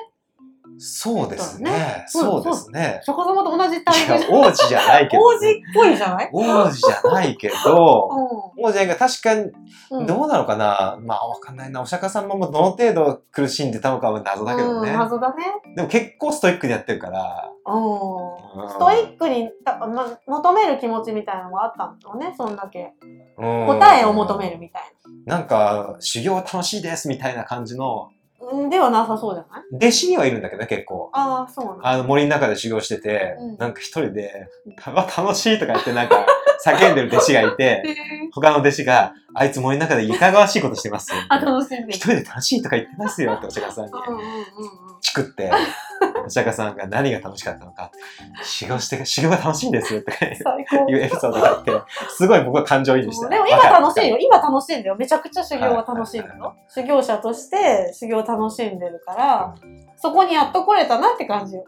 [0.79, 2.05] そうですだね。
[2.09, 2.99] そうですね。
[3.03, 5.39] お釈迦様と同じいタイプや、王子じゃないけど、王子っ
[5.75, 6.31] ぽいじゃない？
[6.33, 11.81] 王子じゃないけど、う王子じゃないけど、確かに、どうなのかな、まあ、わかんないな。
[11.81, 14.91] お釈迦様もどの程度苦しんでたのかは謎だけどね。
[14.91, 15.45] うん、謎だね。
[15.77, 17.51] でも結構ストイックでやってるから。
[17.67, 22.93] ストイックにた、ま、求める気持ちみたいなのがあったんだろうね、そんだけ。
[23.39, 24.83] うん答えを求めるみたい
[25.27, 28.11] なんか、修行楽しいですみたいな感じの、
[28.71, 29.77] ではなさそうじゃない？
[29.77, 31.11] 弟子にはいるんだけどね、結構。
[31.13, 31.89] ああ、そうなんだ。
[31.89, 36.27] あの森の中で修行してて、うんなんか一人で、た楽しいとか言ってなんか
[36.65, 37.83] 叫んでる弟子がいて、
[38.33, 41.13] 他の弟子が、あいつ森の中でいかがわしいことしてます？
[41.15, 41.21] よ。
[41.29, 44.35] あ、楽しんで一人で楽しいとか言ってますよってお釈迦さんにうんうんうんうん。
[45.01, 45.51] チクって、
[46.27, 47.91] お釈迦さんが何が楽しかったのか、
[48.43, 50.91] 修行して、修行が楽しいんですよとか最高。
[50.91, 51.73] いうエピソードがあって、
[52.09, 53.29] すごい僕は感情移入して。
[53.29, 54.17] でも今楽しいよ。
[54.19, 54.97] 今楽しいんだよ。
[54.97, 56.57] めちゃくちゃ修行は楽しいんだはいよ。
[56.69, 59.55] 修行者として修行楽しんでるから、
[59.97, 61.65] そこにやっと来れたなって感じよ。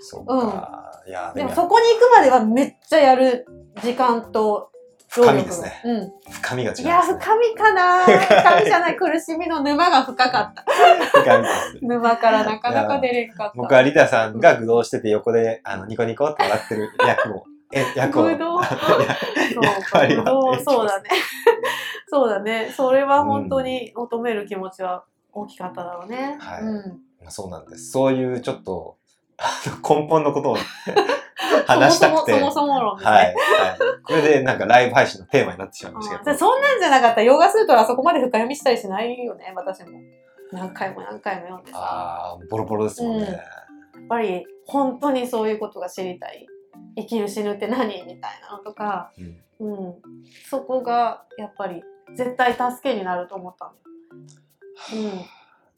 [0.00, 1.02] そうか。
[1.06, 3.46] いや、でもそこに行くまではめっちゃやる
[3.82, 4.70] 時間と
[5.08, 5.80] 深みですね。
[5.84, 6.12] うん。
[6.30, 6.90] 深みが違います、いね。
[6.90, 8.96] や、深みかな深みじゃない。
[8.96, 10.64] 苦しみの沼が深かった。
[11.20, 11.78] 深みです。
[11.82, 13.52] 沼からなかなか出れんかった。
[13.56, 18.24] 僕はリタさんが愚弄してて横で、あの、ニコニコって笑ってる役を、え、役を。
[18.24, 18.60] 愚弄？
[18.60, 18.64] い
[19.64, 21.08] やそうぶどうそうだね。
[22.08, 22.72] そうだね。
[22.74, 26.36] それは本当に求める気持ちは大きかっただろうね。
[26.38, 27.00] はいうん。
[27.28, 27.90] そうなんです。
[27.90, 28.96] そういうちょっと、
[29.88, 30.56] 根本のことを
[31.66, 32.32] 話したくて。
[32.32, 33.04] そもそもそもそも論ね。
[33.04, 33.24] はい。
[33.26, 33.34] はい。
[34.04, 36.36] これでなんかライブ配信のテーマになってしまいましたけど。
[36.36, 40.00] そんなんじゃなかったら、ヨガスートはそこまで深読みしたりしないよね、私も。
[40.52, 41.78] 何回も何回も読んでさ。
[41.78, 43.26] ああ、ボロボロですもんね。
[43.26, 46.46] やっぱり、本当にそういうことが知りたい。
[46.96, 49.94] 生きる死ぬって何みたいなのとか、うんうん。
[50.48, 51.82] そこが、やっぱり、
[52.14, 53.72] 絶対助けになると思ったの。
[54.92, 55.08] うん。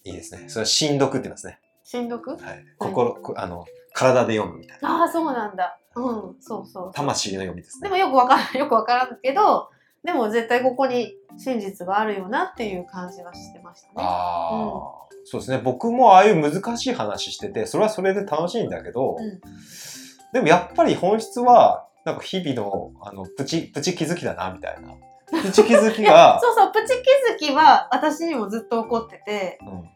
[0.04, 0.48] いいですね。
[0.48, 1.58] それは新読って言いますね。
[1.82, 2.30] しんどく？
[2.30, 3.64] はい、心、こあの、
[4.00, 5.02] 体で読むみたいな。
[5.02, 7.88] ああそうなんだうんそうそう魂の読みですね。
[7.88, 9.68] でもよくわからん よくわからんけど
[10.04, 15.58] でも絶対ここに真実があるよなっていう感じはしてましたねああ、そうですね。
[15.62, 19.40] 僕もああいう難しい話してて、それはそれで楽しいんだけど、うん
[20.32, 24.94] でもやっぱり本質は、なんか日々の、あの、プチ、プチ気づきだな、みたいな。
[25.42, 29.90] プチ気づきが、そうそうプチ気づきは私にもずっと起こっててうん、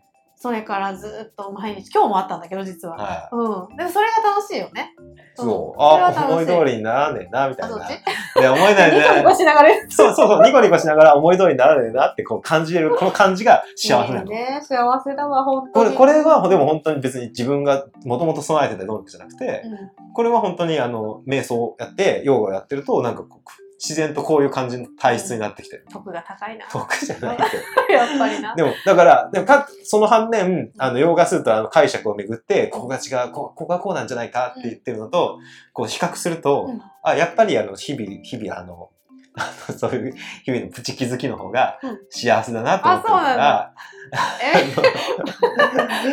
[0.44, 3.76] それからずっと毎日今日もあったんだけど実は、はうん。
[3.78, 4.94] でもそれが楽しいよね。
[4.98, 5.40] い。
[5.40, 5.82] そう。
[5.82, 7.76] あ、思い通りにならねえな、みたいな。
[7.76, 14.24] あそっちいや、思いならねニコニコしながらそうそうそう、ニコニコしながら思い通りにならねえなってこう感じれる、この感じが幸せなの。
[14.24, 15.96] いいね幸せだわ本当に。
[15.96, 19.68] これ、これはでも本当に別に自分がもともと備えてた能力じゃなくて、う
[20.10, 20.12] ん。
[20.12, 25.86] これは本当にあの、瞑想やって、ヨガをやってると、なんかこう自然とこういう感じの体質になってきてる。
[25.92, 26.66] 得が高いな。
[26.72, 27.48] 僕じゃないけど。
[27.92, 28.54] やっぱりな。
[28.54, 35.38] でも、だから、でもか、その反面、あの、ヨーガスートラの解釈をめぐって、ここが違う、こここがこうなんじゃないかって言ってるのと、
[35.72, 36.82] こう比較すると、うん。
[37.02, 38.90] あ、やっぱりあの、日々、日々あの、
[39.36, 41.98] あのそういう日々のプチ気づきの方がうん。
[42.08, 43.74] 幸せだなと思ってるかあそうなんら、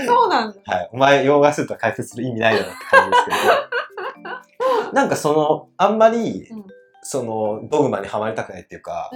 [0.02, 0.06] え？
[0.08, 0.60] そうなんだ。
[0.66, 3.32] はい、お前、ヨーガスートラ解説する意味ないだろって感じですけ
[4.90, 6.66] ど、なんかその、あんまり、うん
[7.04, 9.12] その、ドグマにはまりたくないっていうか、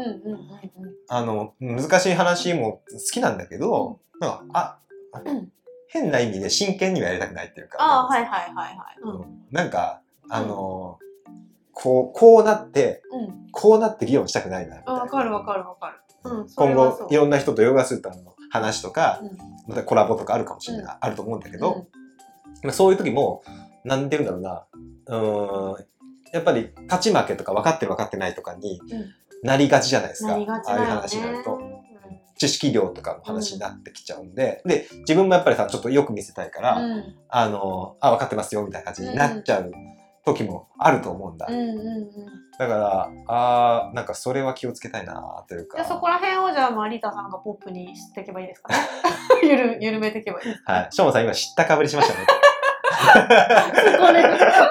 [1.07, 4.79] あの、難しい話も好きなんだけど、なんか、
[5.13, 5.51] あ、うん
[5.95, 7.77] 変な意味で真剣にはやりたくないっていうか。
[7.79, 8.97] ああはいはいはいはい。
[9.01, 9.45] うん。
[9.51, 10.99] なんか、あの、
[11.71, 13.01] こう、こうなって、
[13.51, 15.01] こうなって議論したくないな、みたいな。
[15.01, 15.99] あわかるわかるわかる。
[16.55, 19.37] 今後、いろんな人とヨガスーターの話とか、うん。
[19.69, 20.91] またコラボとかあるかもしれない、うん。
[20.99, 21.87] あると思うんだけど、
[22.63, 23.43] まあそういう時も、
[23.85, 24.65] なんて言うんだろ
[25.07, 25.85] うな、うーん、
[26.35, 30.31] やっぱり勝ち負けとか分かってる分かってないとかにうんなりがちじゃないですか。
[30.31, 31.55] なりがちああいう話になると。
[31.55, 31.85] うん
[32.37, 39.71] 知識量とかの話になってきちゃうんで、で、自分もやっぱりさ、ちょっとよく見せたいから、うんあの、あ、分かってますよ、みたいな感じになっちゃう
[40.25, 41.47] 時もあると思うんだ。
[41.49, 42.09] うんうんうん
[42.59, 45.77] だから、あーなんかそれは気をつけたいなというか。
[45.77, 48.79] じゃあそこら辺をじゃあまあリータさんがポップにしていけばいいですかね
[49.43, 50.87] ゆる緩めていけばいいはい。
[50.91, 52.27] しょうもさん今知ったかぶりしましたね。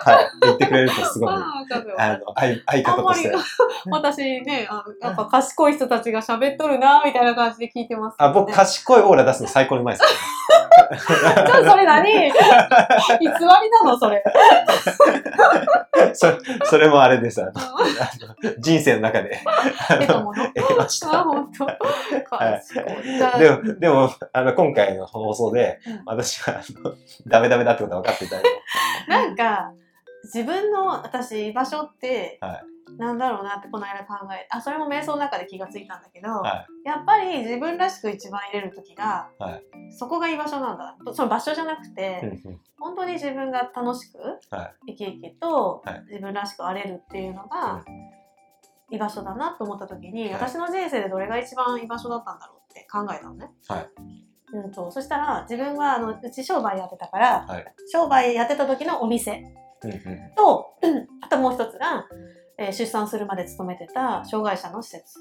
[0.05, 0.39] はい。
[0.47, 1.35] 言ってくれるとすごい。
[1.70, 3.33] ああわかるわあの、相相方として。
[3.90, 10.05] 私ねあやっぱ賢い人たちが喋っとるなみたいな感じで聞いてます、あ、僕、賢いオーラ出すの最高にうまいです
[10.74, 12.05] じゃあそれ何？
[12.05, 12.29] 偽
[13.20, 14.16] りなのそれ。
[14.16, 14.22] ね。
[16.14, 17.42] それ、それもあれです。
[17.42, 17.61] あの、あ
[18.44, 19.40] の人生の中で、
[19.88, 21.22] あの、得たもの得ましあた。
[21.24, 21.66] 本当。
[23.38, 26.94] でも、でも、あの、今回の放送でうん、私は、あの、
[27.27, 28.50] ダメダメだってことが分かっていただいて。
[29.09, 29.72] なんか
[30.25, 32.63] 自分の私居場所って、は
[32.99, 39.61] なんだろうなってこの間考えあそれも瞑想の中で気がついたんだけど、はやっぱり自分らしく一番入れる時が、は
[39.91, 40.97] そこが居場所なんだ。
[41.13, 42.41] その場所じゃなくて、
[42.79, 44.19] 本当に自分が楽しく
[44.51, 46.05] は生き生きとはい。
[46.09, 47.85] 自分らしくあれるっていうのが
[48.91, 50.33] 居場所だなと思った時に、はい。
[50.35, 53.51] 私の人生でどれが一番居場所だったんだろうって考えたのね。
[53.69, 53.89] はい。
[54.53, 57.65] うん、とそしたら自分はあのうち商売やってたから、はい。
[57.91, 59.43] 商売やってた時のお店
[60.37, 60.75] と
[61.23, 62.07] あともう一つが、
[62.59, 65.18] えー出産するまで勤めてた障害者の施設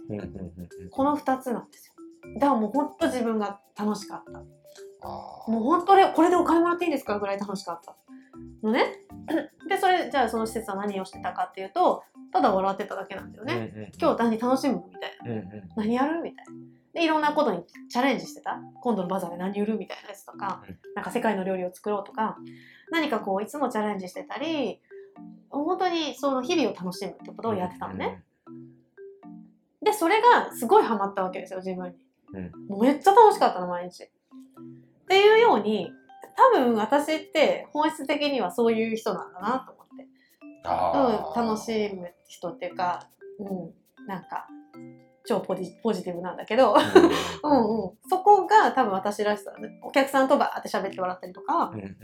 [0.92, 1.94] この2つなんですよ。
[2.40, 4.40] だからもう本当自分が楽しかった。
[5.52, 7.96] もう本当にこれでお金もらっていいですかぐらい楽しかった
[8.62, 9.00] のね。
[9.68, 13.72] でそれじゃあその施設は何をしてたかっていうとただ笑ってただけなんだよね。
[13.76, 15.32] うんうん今日何楽しむみたいな。
[15.32, 16.52] うんうん何やるみたいな。
[16.94, 18.60] でいろんなことにチャレンジしてた。
[18.82, 22.38] 今度のバザーで何売るみたいなやつとか、うんなんか世界の料理を作ろうとか
[22.92, 24.80] 何かこういつもチャレンジしてたり
[25.50, 28.24] 本当にその日々を楽しむってことをやってたのね。
[29.84, 31.98] でそれがすごいハマったわけですよ自分に、
[32.34, 32.68] うん。
[32.68, 34.04] もうめっちゃ楽しかったの毎日。
[34.04, 34.08] っ
[35.08, 35.92] ていうように
[36.36, 40.08] 多分私って本質的にはそういう人なんだなと思って、
[41.38, 43.08] うん、楽しむ人っていうか、
[43.40, 44.48] うん、なんか
[45.26, 46.80] 超ポジポジティブなんだけど、うん。
[47.52, 49.80] うんうん、そこが多分私らしさだね。
[49.84, 51.72] お客さんとバーって喋って笑ったりとか。
[51.74, 51.98] うんうん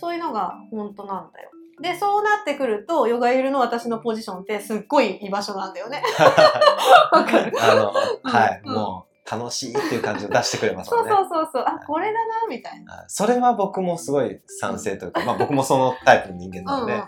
[0.00, 1.50] そういうのが本当なんだよ。
[1.80, 6.02] でそうなってくるとヨガユルの私のポジションってすっごい居場所なんだよね。
[7.12, 7.52] わかる？
[7.58, 8.74] あの、はい、うん。
[8.74, 11.14] もう楽しいっていう感じを出してくれますそうもんね。
[11.14, 12.94] そうそうそうあこれだなみたいな。
[12.94, 17.04] あそれは僕もすごい賛成というか、 まあ僕もそのタイプの人間なので、うんうん。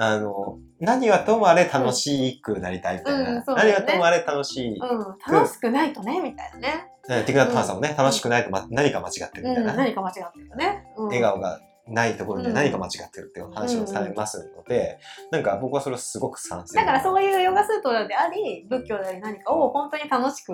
[0.00, 3.30] あの、何はともあれ楽しくなりたいみたいな。
[3.30, 3.84] うんそうだよね。
[3.86, 4.78] 何はともあれ楽しい。
[4.78, 7.76] うん、楽しくないとねみたいなね、ねティクナットハンさん。
[7.76, 9.74] もね、楽しくないと、ま、何か間違ってるうん、みたいな。
[9.74, 11.60] 何か間違ってるよね、うん、笑顔が
[11.90, 14.98] ないところには何か間違ってるっていう話をされますので、
[15.30, 16.76] なんか僕はそれをすごく賛成。
[16.78, 20.52] だからそういうヨガスートラであり仏教であり何かを本当に楽しく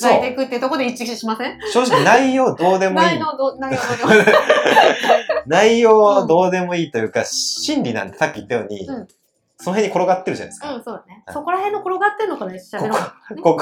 [0.00, 1.58] 伝えていくっていうところで一致しません？
[1.72, 3.06] 正直内容どうでもいい。
[3.06, 4.24] 内容ど、内容どうでもいい。
[5.46, 9.08] 内容どうでもいいというか、心理なんてさっき言ったように、うん
[9.64, 10.74] その辺に転がってるじゃないですか。
[10.74, 11.22] うん、そうだね。
[11.26, 13.56] はいそこら辺の転がってんのから喋ろう心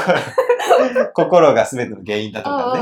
[1.15, 2.81] 心が全ての原因だとかね。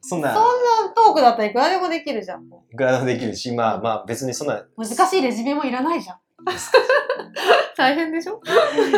[0.00, 2.44] そんな、そんなトークだったらいくらでもできるじゃん。
[2.72, 6.16] いくらでもできるし、まあまあ別にそんな、難しいレジュメもいらないじゃん。
[7.76, 8.40] 大変でしょ？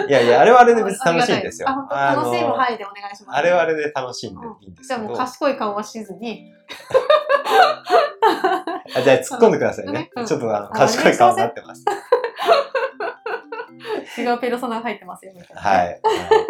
[0.08, 1.68] いやいや、あれはあれで別に楽しいんですよ。
[1.68, 3.36] 楽しむ範囲でお願いします。
[3.36, 5.16] あれはあれで楽しいんでいいんですじゃあもう。
[5.16, 6.52] 賢い顔はしずに。
[8.94, 10.10] あじゃあ突っ込んでくださいね。
[10.14, 11.84] うんちょっとあの賢い顔になってます。
[14.18, 15.62] 違うペルソナが入ってますよ、みたいな。
[15.62, 15.86] はい。
[15.86, 16.00] はい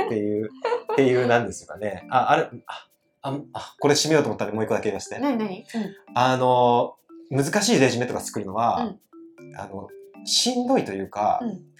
[0.07, 0.51] っていう、
[0.93, 2.07] っていうなんですかね。
[2.11, 2.89] あ、あれ、あ、
[3.23, 5.19] あ、あこれ締めようと思ったらもう一個だけ言いまして。
[5.19, 5.65] 何何？
[5.75, 5.95] うん。
[6.15, 6.97] あの、
[7.31, 8.95] 難しいレジュメとか作るのは、
[9.57, 9.89] あの、
[10.25, 11.73] しんどいというか、うん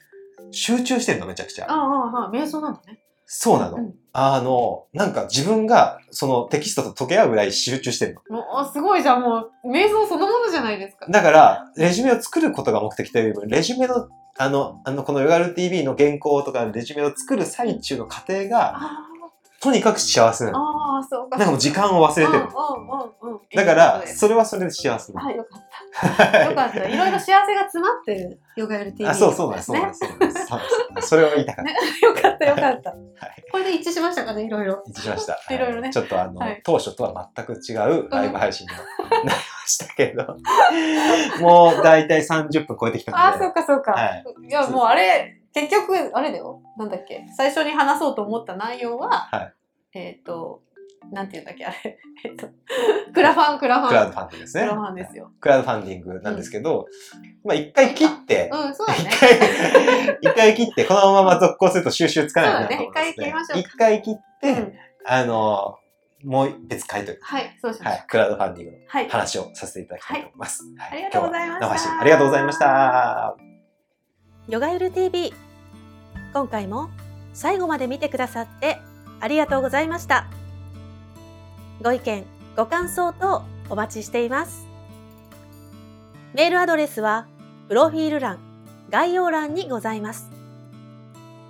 [0.55, 1.67] 集中してるのめちゃくちゃ。
[1.67, 2.99] ああ、ああ、瞑想なんだね。
[3.25, 3.79] そうなの。
[3.79, 8.37] うんあの、なんか自分がそのテキストと溶け合うぐらい集中してるの。
[8.37, 11.07] もう、すごいじゃん、もう、瞑想そのものじゃないですか。
[11.09, 14.07] だから、レジュメを作ることが目的というよりも、レジュメの、
[14.39, 19.09] あの、あの、このヨガル TV の原稿とかレジュメを作る最中の過程が、あ
[19.63, 20.97] とにかく幸せなあ、の。
[20.97, 21.39] ああ、そうか。
[21.39, 22.39] なんかもう時間を忘れてる。
[22.39, 23.41] うんうんうんうん。
[23.55, 25.29] だから、それはそれで幸せなの。
[25.29, 26.45] はい、よかった。
[26.45, 26.89] よかった。
[26.89, 29.97] いろいろ幸せが詰まってるヨガ LTV あ、そうそうなんです、そうなんで
[31.03, 31.09] す。
[31.09, 31.71] それを言いたかった。
[31.71, 32.91] ね よかった、よかった。
[32.91, 33.45] はい。
[33.53, 34.83] これで一致しましたかね、いろいろ。
[34.85, 35.39] 一致しました。
[35.55, 38.79] いろいろねちょっとあの、はい当初とは全く違うライブ配信にな
[39.23, 39.33] りま
[39.67, 40.37] したけど、
[41.41, 43.93] もう大体30分超えてきたああ、ので、そうか、そうか。
[43.93, 46.63] はいいや、もうあれ、結局、あれだよ。
[46.79, 47.27] なんだっけ。
[47.37, 49.55] 最初に話そうと思った内容は、はい
[49.95, 50.63] えっ、と、
[51.11, 51.77] なんていうんだっけ、あれ。
[52.25, 52.47] えっと、
[53.13, 53.89] クラファン、クラファン。
[53.89, 54.63] クラウドファンディングですね。
[54.63, 55.31] クラファンですよ。
[55.41, 56.87] クラウドファンディングなんですけど、
[57.45, 59.11] まあ一回切って、うん、そうだ一ね。
[59.21, 64.73] 回、 一回切って、このまま続行すると収集つかないなと思います、そうだね一回切りましょう一回切って、うん
[65.05, 65.79] あの、
[66.25, 67.93] もう別回というはい、そうしましょう。
[67.93, 69.09] はい、クラウドファンディングのはい。
[69.09, 70.63] 話をさせていただきたいと思います。
[70.79, 73.37] はありがとうございました今日は生配信ありがとうございました。
[74.49, 75.33] ヨガユル TV
[76.35, 76.91] 今回も
[77.33, 78.79] 最後まで見てくださって
[79.21, 80.27] ありがとうございました
[81.81, 82.25] ご意見
[82.57, 84.67] ご感想等お待ちしています
[86.35, 87.27] メールアドレスは
[87.69, 88.39] プロフィール欄
[88.91, 90.31] 概要欄にございます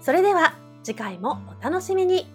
[0.01, 2.27] それでは次回もお楽しみに